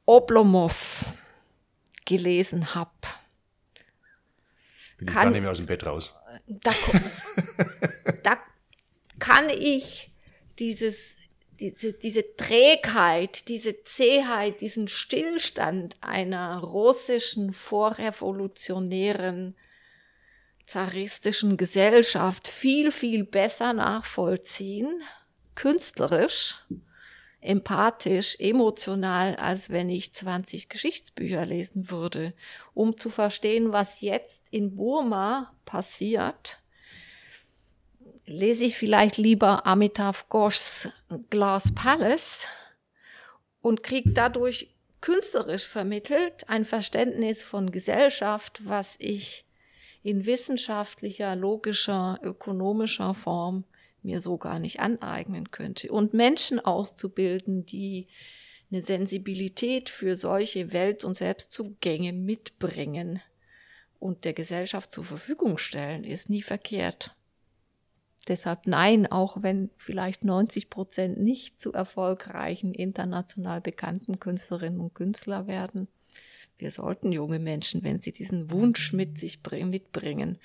[0.04, 1.04] Oblomov
[2.04, 2.90] gelesen habe,
[4.98, 6.14] bin ich kann, gar nicht mehr aus dem Bett raus.
[6.46, 6.72] Da,
[8.22, 8.38] da
[9.18, 10.10] kann ich
[10.58, 11.16] dieses,
[11.60, 19.54] diese, diese Trägheit, diese Zähheit, diesen Stillstand einer russischen vorrevolutionären
[20.70, 25.02] zaristischen Gesellschaft viel, viel besser nachvollziehen,
[25.54, 26.60] künstlerisch,
[27.40, 32.34] empathisch, emotional, als wenn ich 20 Geschichtsbücher lesen würde,
[32.72, 36.58] um zu verstehen, was jetzt in Burma passiert.
[38.26, 40.88] Lese ich vielleicht lieber Amitav Ghoshs
[41.30, 42.46] Glass Palace
[43.60, 49.46] und kriege dadurch künstlerisch vermittelt ein Verständnis von Gesellschaft, was ich
[50.02, 53.64] in wissenschaftlicher, logischer, ökonomischer Form
[54.02, 55.92] mir so gar nicht aneignen könnte.
[55.92, 58.08] Und Menschen auszubilden, die
[58.70, 63.20] eine Sensibilität für solche Welt- und Selbstzugänge mitbringen
[63.98, 67.14] und der Gesellschaft zur Verfügung stellen, ist nie verkehrt.
[68.28, 75.46] Deshalb nein, auch wenn vielleicht 90 Prozent nicht zu erfolgreichen, international bekannten Künstlerinnen und Künstler
[75.46, 75.88] werden.
[76.60, 80.38] Wir sollten junge Menschen, wenn sie diesen Wunsch mit sich mitbringen,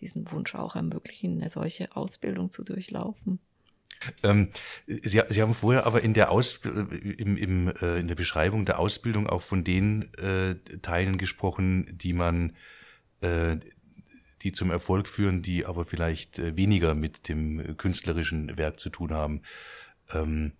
[0.00, 3.38] diesen Wunsch auch ermöglichen, eine solche Ausbildung zu durchlaufen.
[4.22, 4.48] Ähm,
[4.86, 8.78] sie, sie, haben vorher aber in der, Aus, im, im, äh, in der Beschreibung der
[8.78, 12.56] Ausbildung auch von den äh, Teilen gesprochen, die man,
[13.20, 13.58] äh,
[14.42, 19.12] die zum Erfolg führen, die aber vielleicht äh, weniger mit dem künstlerischen Werk zu tun
[19.12, 19.42] haben.
[20.12, 20.52] Ähm,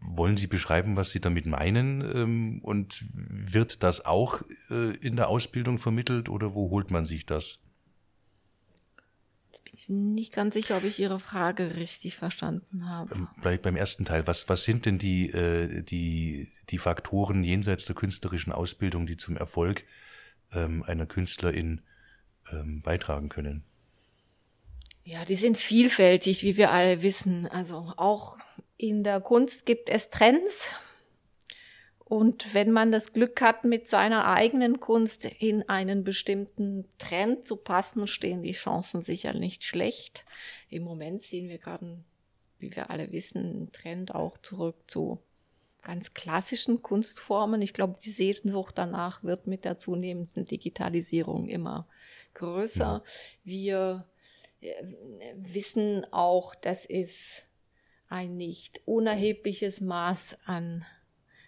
[0.00, 2.00] wollen Sie beschreiben, was Sie damit meinen?
[2.14, 7.26] Ähm, und wird das auch äh, in der Ausbildung vermittelt oder wo holt man sich
[7.26, 7.60] das?
[9.72, 13.14] Ich bin nicht ganz sicher, ob ich Ihre Frage richtig verstanden habe.
[13.14, 14.26] Ähm, vielleicht beim ersten Teil.
[14.26, 19.36] Was, was sind denn die, äh, die, die Faktoren jenseits der künstlerischen Ausbildung, die zum
[19.36, 19.84] Erfolg
[20.52, 21.82] ähm, einer Künstlerin
[22.82, 23.62] beitragen können?
[25.04, 27.46] Ja, die sind vielfältig, wie wir alle wissen.
[27.46, 28.38] Also auch
[28.78, 30.70] in der Kunst gibt es Trends.
[32.04, 37.56] Und wenn man das Glück hat, mit seiner eigenen Kunst in einen bestimmten Trend zu
[37.56, 40.24] passen, stehen die Chancen sicher nicht schlecht.
[40.70, 41.98] Im Moment sehen wir gerade,
[42.60, 45.18] wie wir alle wissen, einen Trend auch zurück zu
[45.82, 47.60] ganz klassischen Kunstformen.
[47.60, 51.86] Ich glaube, die Sehnsucht danach wird mit der zunehmenden Digitalisierung immer
[52.34, 53.02] größer.
[53.44, 54.06] Wir
[54.60, 54.72] äh,
[55.34, 57.42] wissen auch, dass es
[58.08, 60.84] ein nicht unerhebliches Maß an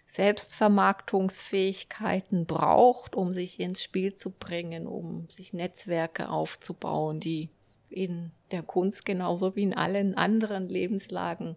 [0.07, 7.49] Selbstvermarktungsfähigkeiten braucht, um sich ins Spiel zu bringen, um sich Netzwerke aufzubauen, die
[7.89, 11.55] in der Kunst genauso wie in allen anderen Lebenslagen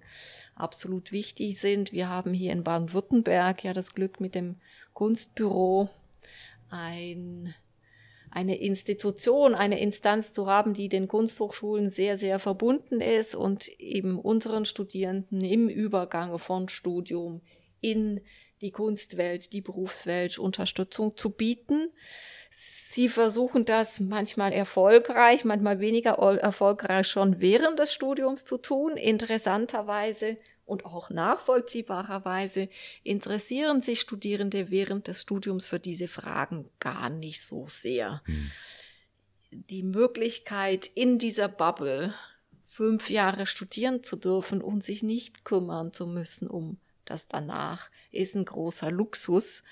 [0.55, 1.93] absolut wichtig sind.
[1.93, 4.57] Wir haben hier in Baden-Württemberg ja das Glück mit dem
[4.93, 5.89] Kunstbüro
[6.71, 7.55] ein
[8.35, 14.19] eine Institution, eine Instanz zu haben, die den Kunsthochschulen sehr, sehr verbunden ist und eben
[14.19, 17.43] unseren Studierenden im Übergang von Studium
[17.81, 18.21] in
[18.61, 21.91] die Kunstwelt, die Berufswelt Unterstützung zu bieten.
[22.51, 28.97] Sie versuchen das manchmal erfolgreich, manchmal weniger erfolgreich schon während des Studiums zu tun.
[28.97, 32.69] Interessanterweise und auch nachvollziehbarerweise
[33.03, 38.23] interessieren sich Studierende während des Studiums für diese Fragen gar nicht so sehr.
[38.25, 38.51] Hm.
[39.51, 42.15] Die Möglichkeit in dieser Bubble
[42.67, 48.35] fünf Jahre studieren zu dürfen und sich nicht kümmern zu müssen um das danach, ist
[48.35, 49.63] ein großer Luxus.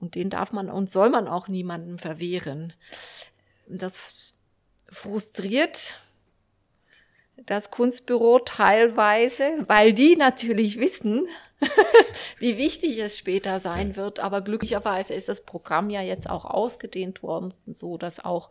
[0.00, 2.72] Und den darf man und soll man auch niemandem verwehren.
[3.68, 4.32] Das
[4.90, 6.00] frustriert
[7.46, 11.26] das Kunstbüro teilweise, weil die natürlich wissen,
[12.38, 14.20] wie wichtig es später sein wird.
[14.20, 18.50] Aber glücklicherweise ist das Programm ja jetzt auch ausgedehnt worden, so dass auch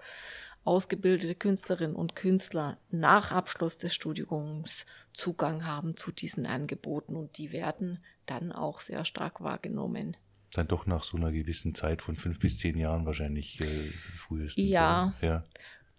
[0.63, 7.51] ausgebildete Künstlerinnen und Künstler nach Abschluss des Studiums Zugang haben zu diesen Angeboten und die
[7.51, 10.15] werden dann auch sehr stark wahrgenommen.
[10.53, 14.69] Dann doch nach so einer gewissen Zeit von fünf bis zehn Jahren wahrscheinlich äh, frühestens.
[14.69, 15.43] Ja, ja.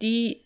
[0.01, 0.43] Die,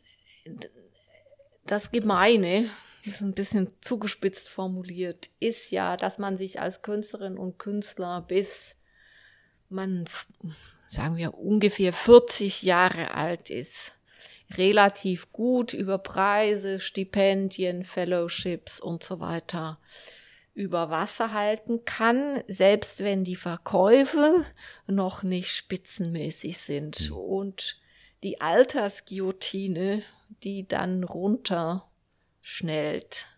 [1.67, 2.71] das Gemeine,
[3.05, 8.23] das ist ein bisschen zugespitzt formuliert, ist ja, dass man sich als Künstlerin und Künstler
[8.23, 8.75] bis
[9.69, 10.07] man,
[10.89, 13.95] sagen wir, ungefähr 40 Jahre alt ist,
[14.55, 19.79] relativ gut über Preise, Stipendien, Fellowships und so weiter
[20.55, 24.47] über Wasser halten kann, selbst wenn die Verkäufe
[24.87, 27.11] noch nicht spitzenmäßig sind.
[27.11, 27.17] Mhm.
[27.17, 27.81] Und
[28.23, 30.03] die Altersguillotine,
[30.43, 33.29] die dann runterschnellt,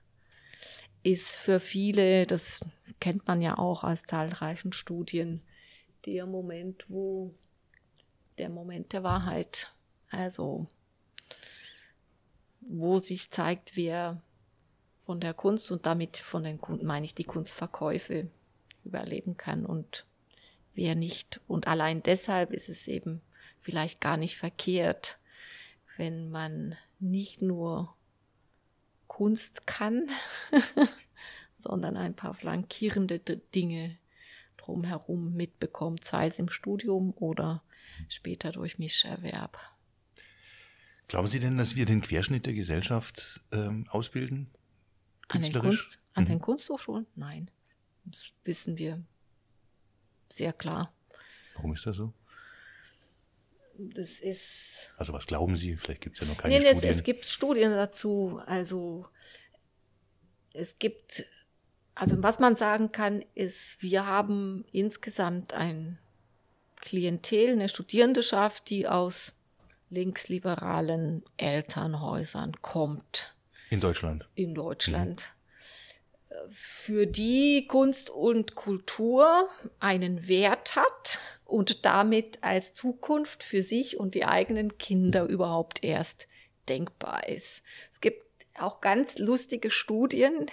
[1.02, 2.60] ist für viele, das
[3.00, 5.42] kennt man ja auch aus zahlreichen Studien,
[6.06, 7.34] der Moment, wo
[8.38, 9.72] der Moment der Wahrheit,
[10.10, 10.66] also
[12.60, 14.22] wo sich zeigt, wer
[15.04, 18.28] von der Kunst und damit von den Kunden meine ich die Kunstverkäufe
[18.84, 20.06] überleben kann und
[20.74, 21.40] wer nicht.
[21.48, 23.22] Und allein deshalb ist es eben
[23.60, 25.18] vielleicht gar nicht verkehrt,
[25.98, 27.94] wenn man nicht nur
[29.06, 30.08] Kunst kann,
[31.58, 33.98] sondern ein paar flankierende Dinge
[34.56, 37.62] drumherum mitbekommt, sei es im Studium oder
[38.08, 39.58] später durch Mischerwerb.
[41.08, 44.50] Glauben Sie denn, dass wir den Querschnitt der Gesellschaft ähm, ausbilden?
[45.28, 46.28] An den, Kunst, an mhm.
[46.28, 47.06] den Kunsthochschulen?
[47.14, 47.50] Nein.
[48.04, 49.02] Das wissen wir
[50.28, 50.92] sehr klar.
[51.54, 52.12] Warum ist das so?
[53.78, 54.90] Das ist.
[54.96, 55.76] Also was glauben Sie?
[55.76, 56.90] Vielleicht gibt es ja noch keine nee, Studien.
[56.90, 58.40] Es, es gibt Studien dazu.
[58.44, 59.06] Also
[60.52, 61.24] es gibt,
[61.94, 65.98] also was man sagen kann, ist, wir haben insgesamt ein
[66.76, 69.34] Klientel, eine Studierendeschaft, die aus
[69.90, 73.34] linksliberalen Elternhäusern kommt.
[73.70, 74.28] In Deutschland.
[74.34, 75.32] In Deutschland.
[76.50, 79.48] Für die Kunst und Kultur
[79.80, 86.28] einen Wert hat und damit als Zukunft für sich und die eigenen Kinder überhaupt erst
[86.68, 87.62] denkbar ist.
[87.90, 88.24] Es gibt
[88.58, 90.50] auch ganz lustige Studien,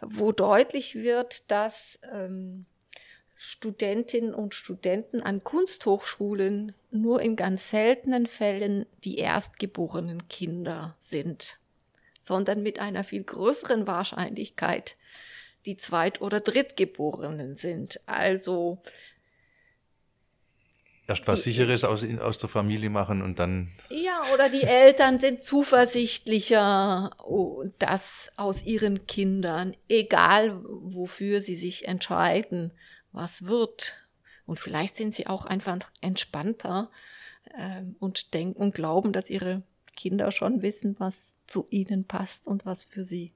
[0.00, 2.66] wo deutlich wird, dass ähm,
[3.36, 11.58] Studentinnen und Studenten an Kunsthochschulen nur in ganz seltenen Fällen die erstgeborenen Kinder sind,
[12.20, 14.96] sondern mit einer viel größeren Wahrscheinlichkeit
[15.66, 18.00] die Zweit- oder Drittgeborenen sind.
[18.06, 18.82] Also
[21.08, 23.72] Erst was Sicheres aus, aus der Familie machen und dann.
[23.90, 31.88] Ja, oder die Eltern sind zuversichtlicher, oh, dass aus ihren Kindern, egal wofür sie sich
[31.88, 32.70] entscheiden,
[33.10, 33.94] was wird.
[34.46, 36.90] Und vielleicht sind sie auch einfach entspannter
[37.58, 39.62] äh, und denken und glauben, dass ihre
[39.96, 43.32] Kinder schon wissen, was zu ihnen passt und was für sie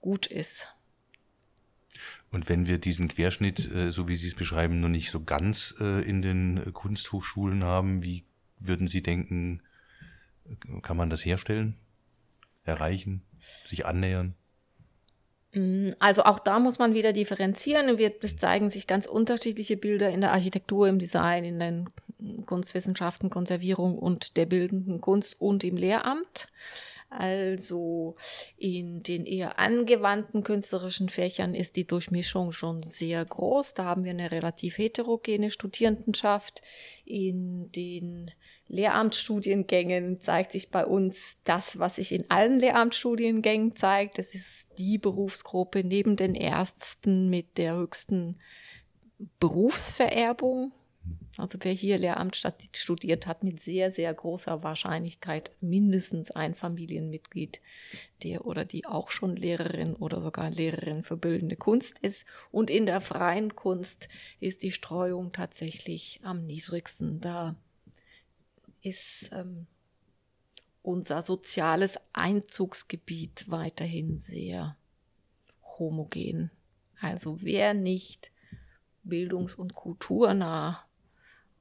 [0.00, 0.68] gut ist.
[2.30, 5.74] Und wenn wir diesen Querschnitt, äh, so wie Sie es beschreiben, noch nicht so ganz
[5.80, 8.24] äh, in den Kunsthochschulen haben, wie
[8.58, 9.62] würden Sie denken,
[10.82, 11.76] kann man das herstellen,
[12.64, 13.22] erreichen,
[13.66, 14.34] sich annähern?
[15.54, 17.98] Mm, also auch da muss man wieder differenzieren.
[18.20, 21.88] Es zeigen sich ganz unterschiedliche Bilder in der Architektur, im Design, in den
[22.46, 26.48] Kunstwissenschaften, Konservierung und der bildenden Kunst und im Lehramt.
[27.18, 28.16] Also
[28.56, 33.74] in den eher angewandten künstlerischen Fächern ist die Durchmischung schon sehr groß.
[33.74, 36.62] Da haben wir eine relativ heterogene Studierendenschaft.
[37.04, 38.30] In den
[38.68, 44.16] Lehramtsstudiengängen zeigt sich bei uns das, was sich in allen Lehramtsstudiengängen zeigt.
[44.16, 48.40] Das ist die Berufsgruppe neben den Ärzten mit der höchsten
[49.38, 50.72] Berufsvererbung.
[51.38, 52.40] Also wer hier Lehramt
[52.74, 57.60] studiert, hat mit sehr, sehr großer Wahrscheinlichkeit mindestens ein Familienmitglied,
[58.22, 62.26] der oder die auch schon Lehrerin oder sogar Lehrerin für bildende Kunst ist.
[62.50, 64.08] Und in der freien Kunst
[64.40, 67.20] ist die Streuung tatsächlich am niedrigsten.
[67.20, 67.56] Da
[68.82, 69.66] ist ähm,
[70.82, 74.76] unser soziales Einzugsgebiet weiterhin sehr
[75.78, 76.50] homogen.
[77.00, 78.30] Also wer nicht
[79.02, 80.84] bildungs- und kulturnah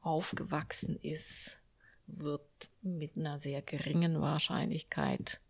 [0.02, 1.60] aufgewachsen ist,
[2.08, 5.41] wird mit einer sehr geringen Wahrscheinlichkeit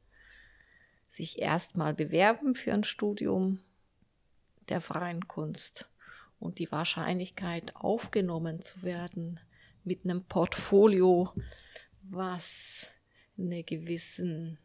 [1.10, 3.60] sich erstmal bewerben für ein Studium
[4.70, 5.90] der freien Kunst
[6.40, 9.40] und die Wahrscheinlichkeit aufgenommen zu werden
[9.84, 11.34] mit einem Portfolio,
[12.04, 12.90] was
[13.38, 14.58] einen gewissen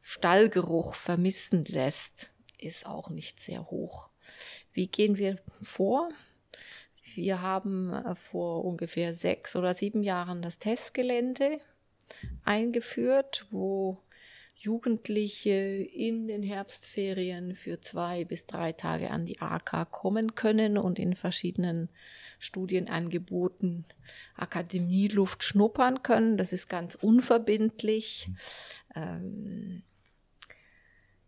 [0.00, 4.10] Stallgeruch vermissen lässt, ist auch nicht sehr hoch.
[4.72, 6.10] Wie gehen wir vor?
[7.18, 11.60] Wir haben äh, vor ungefähr sechs oder sieben Jahren das Testgelände
[12.44, 13.98] eingeführt, wo
[14.54, 21.00] Jugendliche in den Herbstferien für zwei bis drei Tage an die AK kommen können und
[21.00, 21.88] in verschiedenen
[22.38, 23.84] Studienangeboten
[24.36, 26.36] Akademieluft schnuppern können.
[26.36, 28.30] Das ist ganz unverbindlich.
[28.94, 29.82] Ähm,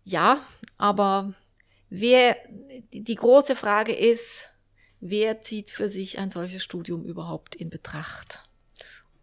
[0.04, 0.44] ja,
[0.78, 1.34] aber
[1.88, 2.36] wer,
[2.92, 4.49] die, die große Frage ist,
[5.00, 8.42] wer zieht für sich ein solches Studium überhaupt in Betracht?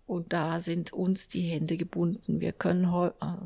[0.05, 2.39] Und da sind uns die Hände gebunden.
[2.39, 3.37] Wir können äh,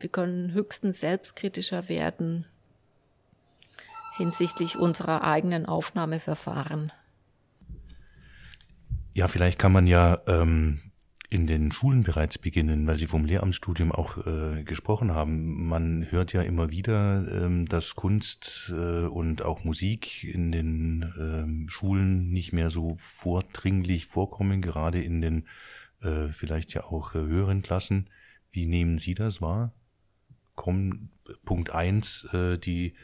[0.00, 2.46] wir können höchstens selbstkritischer werden
[4.16, 6.92] hinsichtlich unserer eigenen Aufnahmeverfahren.
[9.14, 10.80] Ja, vielleicht kann man ja ähm,
[11.32, 15.66] in den Schulen bereits beginnen, weil Sie vom Lehramtsstudium auch äh, gesprochen haben.
[15.66, 21.68] Man hört ja immer wieder, ähm, dass Kunst äh, und auch Musik in den ähm,
[21.70, 25.46] Schulen nicht mehr so vordringlich vorkommen, gerade in den
[26.02, 28.10] äh, vielleicht ja auch äh, höheren Klassen.
[28.50, 29.72] Wie nehmen Sie das wahr?
[30.54, 31.10] kommen
[31.46, 32.94] Punkt eins äh, die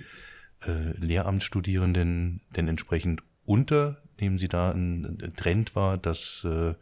[0.67, 4.03] äh, Lehramtsstudierenden denn entsprechend unter?
[4.21, 6.75] Nehmen Sie da einen Trend wahr, dass äh,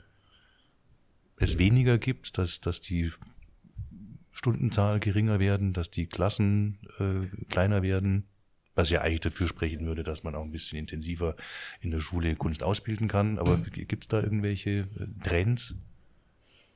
[1.37, 3.13] es weniger gibt, dass, dass die
[4.33, 8.27] Stundenzahl geringer werden, dass die Klassen äh, kleiner werden?
[8.75, 11.35] Was ja eigentlich dafür sprechen würde, dass man auch ein bisschen intensiver
[11.81, 13.39] in der Schule Kunst ausbilden kann.
[13.39, 15.75] Aber gibt es da irgendwelche äh, Trends,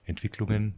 [0.04, 0.76] Entwicklungen?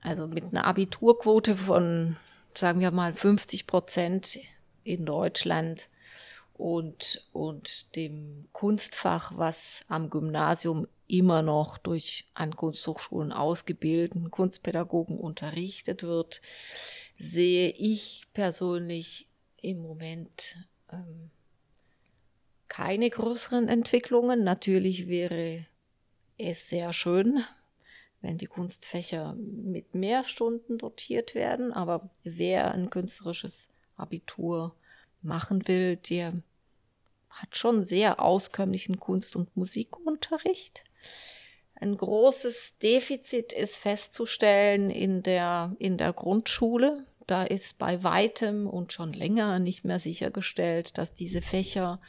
[0.00, 2.16] Also mit einer Abiturquote von,
[2.54, 4.38] sagen wir mal, 50 Prozent
[4.84, 5.88] in Deutschland
[6.58, 16.02] und, und dem Kunstfach, was am Gymnasium immer noch durch an Kunsthochschulen ausgebildeten Kunstpädagogen unterrichtet
[16.02, 16.42] wird,
[17.18, 19.28] sehe ich persönlich
[19.62, 21.30] im Moment ähm,
[22.66, 24.42] keine größeren Entwicklungen.
[24.42, 25.64] Natürlich wäre
[26.38, 27.44] es sehr schön,
[28.20, 31.72] wenn die Kunstfächer mit mehr Stunden dotiert werden.
[31.72, 34.74] Aber wer ein künstlerisches Abitur
[35.22, 36.34] machen will, der
[37.30, 40.82] hat schon sehr auskömmlichen Kunst- und Musikunterricht.
[41.74, 47.06] Ein großes Defizit ist festzustellen in der, in der Grundschule.
[47.26, 52.00] Da ist bei weitem und schon länger nicht mehr sichergestellt, dass diese Fächer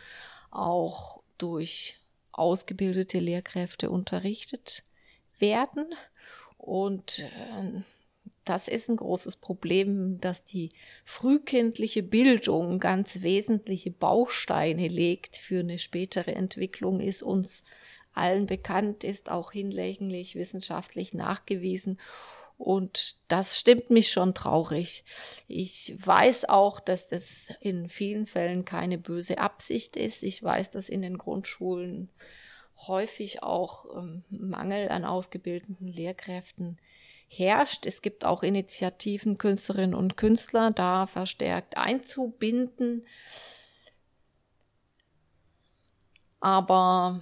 [0.49, 1.97] auch durch
[2.31, 4.85] ausgebildete Lehrkräfte unterrichtet
[5.37, 5.85] werden.
[6.57, 7.81] Und äh,
[8.49, 10.71] das ist ein großes Problem, dass die
[11.05, 17.63] frühkindliche Bildung ganz wesentliche Bausteine legt für eine spätere Entwicklung, ist uns
[18.13, 21.99] allen bekannt, ist auch hinlänglich wissenschaftlich nachgewiesen.
[22.57, 25.05] Und das stimmt mich schon traurig.
[25.47, 30.23] Ich weiß auch, dass das in vielen Fällen keine böse Absicht ist.
[30.23, 32.09] Ich weiß, dass in den Grundschulen
[32.87, 36.79] häufig auch ähm, Mangel an ausgebildeten Lehrkräften
[37.29, 37.85] herrscht.
[37.85, 43.05] Es gibt auch Initiativen, Künstlerinnen und Künstler da verstärkt einzubinden.
[46.41, 47.21] Aber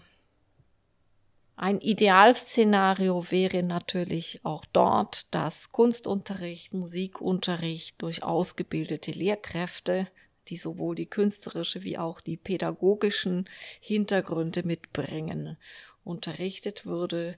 [1.55, 10.07] ein Idealszenario wäre natürlich auch dort, dass Kunstunterricht, Musikunterricht durch ausgebildete Lehrkräfte
[10.49, 13.49] die sowohl die künstlerische wie auch die pädagogischen
[13.79, 15.57] Hintergründe mitbringen,
[16.03, 17.37] unterrichtet würde.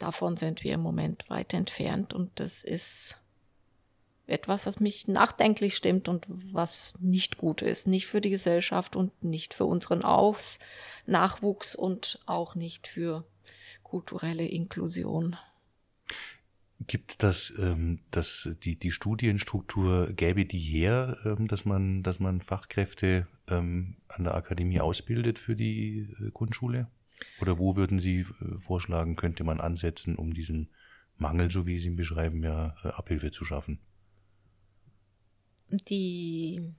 [0.00, 3.20] Davon sind wir im Moment weit entfernt und das ist
[4.26, 7.86] etwas, was mich nachdenklich stimmt und was nicht gut ist.
[7.86, 10.58] Nicht für die Gesellschaft und nicht für unseren Aus
[11.04, 13.26] Nachwuchs und auch nicht für
[13.82, 15.36] kulturelle Inklusion.
[16.86, 22.40] Gibt das, ähm, dass die, die Studienstruktur gäbe die her, ähm, dass man, dass man
[22.40, 26.88] Fachkräfte ähm, an der Akademie ausbildet für die äh, Grundschule?
[27.40, 30.70] Oder wo würden Sie äh, vorschlagen, könnte man ansetzen, um diesen
[31.16, 33.78] Mangel, so wie Sie ihn beschreiben, ja, äh, Abhilfe zu schaffen?
[35.70, 36.72] Die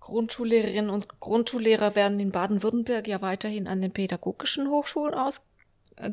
[0.00, 5.40] Grundschullehrerinnen und Grundschullehrer werden in Baden-Württemberg ja weiterhin an den pädagogischen Hochschulen aus,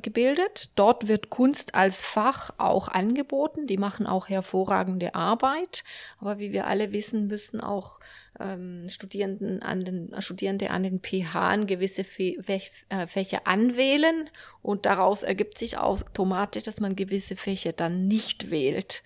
[0.02, 0.72] gebildet.
[0.76, 3.68] Dort wird Kunst als Fach auch angeboten.
[3.68, 5.84] Die machen auch hervorragende Arbeit.
[6.20, 8.00] Aber wie wir alle wissen, müssen auch
[8.40, 14.30] ähm, Studierenden an den, Studierende an den PH gewisse äh, Fächer anwählen.
[14.62, 19.04] Und daraus ergibt sich automatisch, dass man gewisse Fächer dann nicht wählt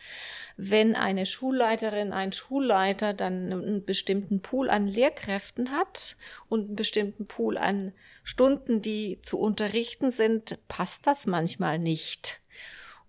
[0.58, 6.18] wenn eine Schulleiterin, ein Schulleiter dann einen bestimmten Pool an Lehrkräften hat
[6.50, 7.94] und einen bestimmten Pool an
[8.24, 12.42] Stunden, die zu unterrichten sind, passt das manchmal nicht.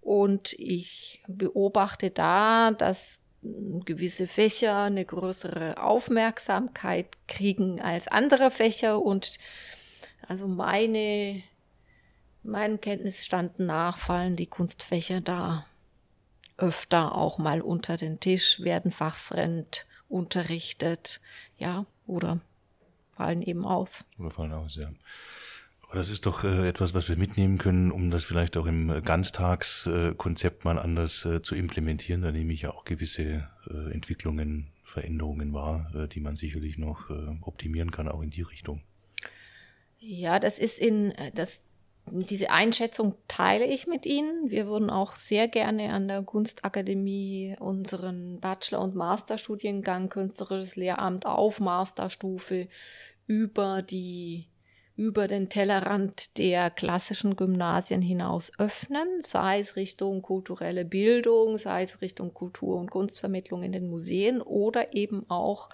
[0.00, 3.20] Und ich beobachte da, dass
[3.84, 9.38] gewisse Fächer eine größere Aufmerksamkeit kriegen als andere Fächer und
[10.26, 11.42] also meine,
[12.42, 15.66] meinem Kenntnisstand nach fallen die Kunstfächer da
[16.56, 21.20] öfter auch mal unter den Tisch, werden fachfremd unterrichtet,
[21.58, 22.40] ja, oder
[23.16, 24.04] fallen eben aus.
[24.18, 24.90] Oder fallen aus, ja.
[25.82, 29.02] Aber das ist doch äh, etwas, was wir mitnehmen können, um das vielleicht auch im
[29.04, 32.22] Ganztagskonzept mal anders äh, zu implementieren.
[32.22, 37.90] Da nehme ich ja auch gewisse äh, Entwicklungen, Veränderungen wahr, die man sicherlich noch optimieren
[37.90, 38.80] kann, auch in die Richtung.
[39.98, 41.64] Ja, das ist in, das
[42.10, 44.50] diese Einschätzung teile ich mit Ihnen.
[44.50, 51.60] Wir würden auch sehr gerne an der Kunstakademie unseren Bachelor- und Masterstudiengang Künstlerisches Lehramt auf
[51.60, 52.68] Masterstufe
[53.26, 54.48] über die
[54.96, 62.00] über den Tellerrand der klassischen Gymnasien hinaus öffnen, sei es Richtung kulturelle Bildung, sei es
[62.00, 65.68] Richtung Kultur- und Kunstvermittlung in den Museen oder eben auch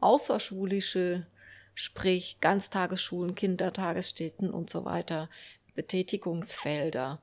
[0.00, 1.26] außerschulische,
[1.74, 5.28] sprich Ganztagesschulen, Kindertagesstätten und so weiter
[5.74, 7.20] Betätigungsfelder.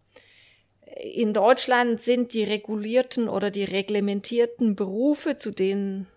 [0.98, 6.08] In Deutschland sind die regulierten oder die reglementierten Berufe, zu denen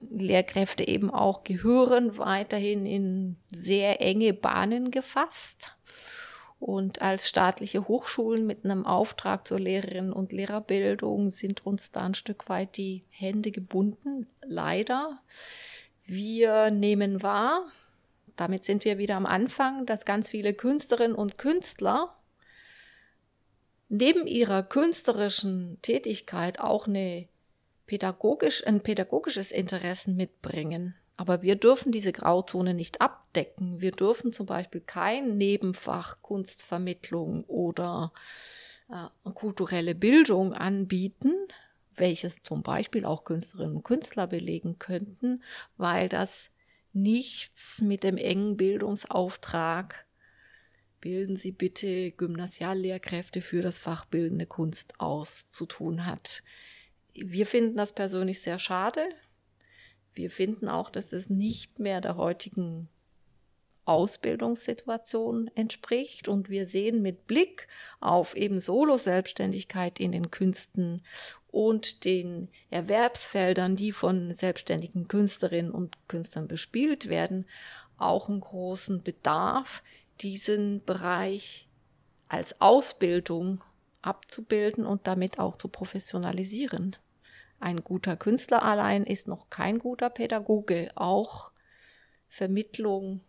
[0.00, 5.74] Lehrkräfte eben auch gehören, weiterhin in sehr enge Bahnen gefasst.
[6.60, 12.14] Und als staatliche Hochschulen mit einem Auftrag zur Lehrerinnen und Lehrerbildung sind uns da ein
[12.14, 15.20] Stück weit die Hände gebunden, leider.
[16.06, 17.66] Wir nehmen wahr,
[18.36, 22.16] damit sind wir wieder am Anfang, dass ganz viele Künstlerinnen und Künstler
[23.88, 27.28] neben ihrer künstlerischen Tätigkeit auch eine
[27.86, 30.94] pädagogisch, ein pädagogisches Interessen mitbringen.
[31.16, 33.80] Aber wir dürfen diese Grauzone nicht abdecken.
[33.80, 38.12] Wir dürfen zum Beispiel kein Nebenfach Kunstvermittlung oder
[38.90, 41.32] äh, kulturelle Bildung anbieten,
[41.94, 45.42] welches zum Beispiel auch Künstlerinnen und Künstler belegen könnten,
[45.76, 46.50] weil das
[46.94, 50.06] nichts mit dem engen Bildungsauftrag
[51.00, 56.42] bilden Sie bitte Gymnasiallehrkräfte für das Fach Bildende Kunst aus zu tun hat.
[57.12, 59.06] Wir finden das persönlich sehr schade.
[60.14, 62.88] Wir finden auch, dass es nicht mehr der heutigen
[63.84, 66.28] Ausbildungssituation entspricht.
[66.28, 67.68] Und wir sehen mit Blick
[68.00, 71.02] auf eben Solo-Selbstständigkeit in den Künsten
[71.48, 77.46] und den Erwerbsfeldern, die von selbstständigen Künstlerinnen und Künstlern bespielt werden,
[77.96, 79.82] auch einen großen Bedarf,
[80.20, 81.68] diesen Bereich
[82.28, 83.62] als Ausbildung
[84.02, 86.96] abzubilden und damit auch zu professionalisieren.
[87.60, 90.90] Ein guter Künstler allein ist noch kein guter Pädagoge.
[90.96, 91.52] Auch
[92.28, 93.20] Vermittlung,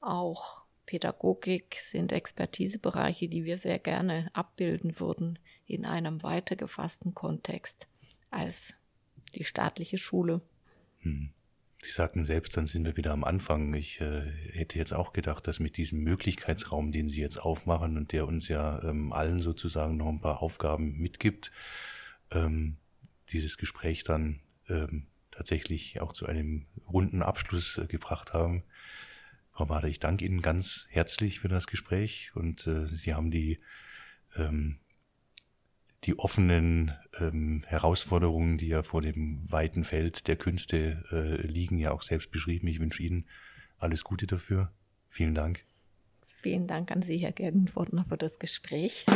[0.00, 7.88] auch Pädagogik sind Expertisebereiche, die wir sehr gerne abbilden würden in einem weiter gefassten Kontext
[8.30, 8.74] als
[9.34, 10.40] die staatliche Schule.
[11.00, 11.30] Hm.
[11.80, 13.72] Sie sagten selbst, dann sind wir wieder am Anfang.
[13.74, 18.12] Ich äh, hätte jetzt auch gedacht, dass mit diesem Möglichkeitsraum, den Sie jetzt aufmachen und
[18.12, 21.52] der uns ja ähm, allen sozusagen noch ein paar Aufgaben mitgibt,
[22.32, 22.78] ähm,
[23.30, 28.64] dieses Gespräch dann ähm, tatsächlich auch zu einem runden Abschluss äh, gebracht haben.
[29.58, 33.58] Frau Bader, ich danke Ihnen ganz herzlich für das Gespräch und äh, Sie haben die,
[34.36, 34.78] ähm,
[36.04, 41.90] die offenen ähm, Herausforderungen, die ja vor dem weiten Feld der Künste äh, liegen, ja
[41.90, 42.68] auch selbst beschrieben.
[42.68, 43.26] Ich wünsche Ihnen
[43.78, 44.70] alles Gute dafür.
[45.08, 45.64] Vielen Dank.
[46.40, 49.06] Vielen Dank an Sie, Herr Gergenwortner, für das Gespräch.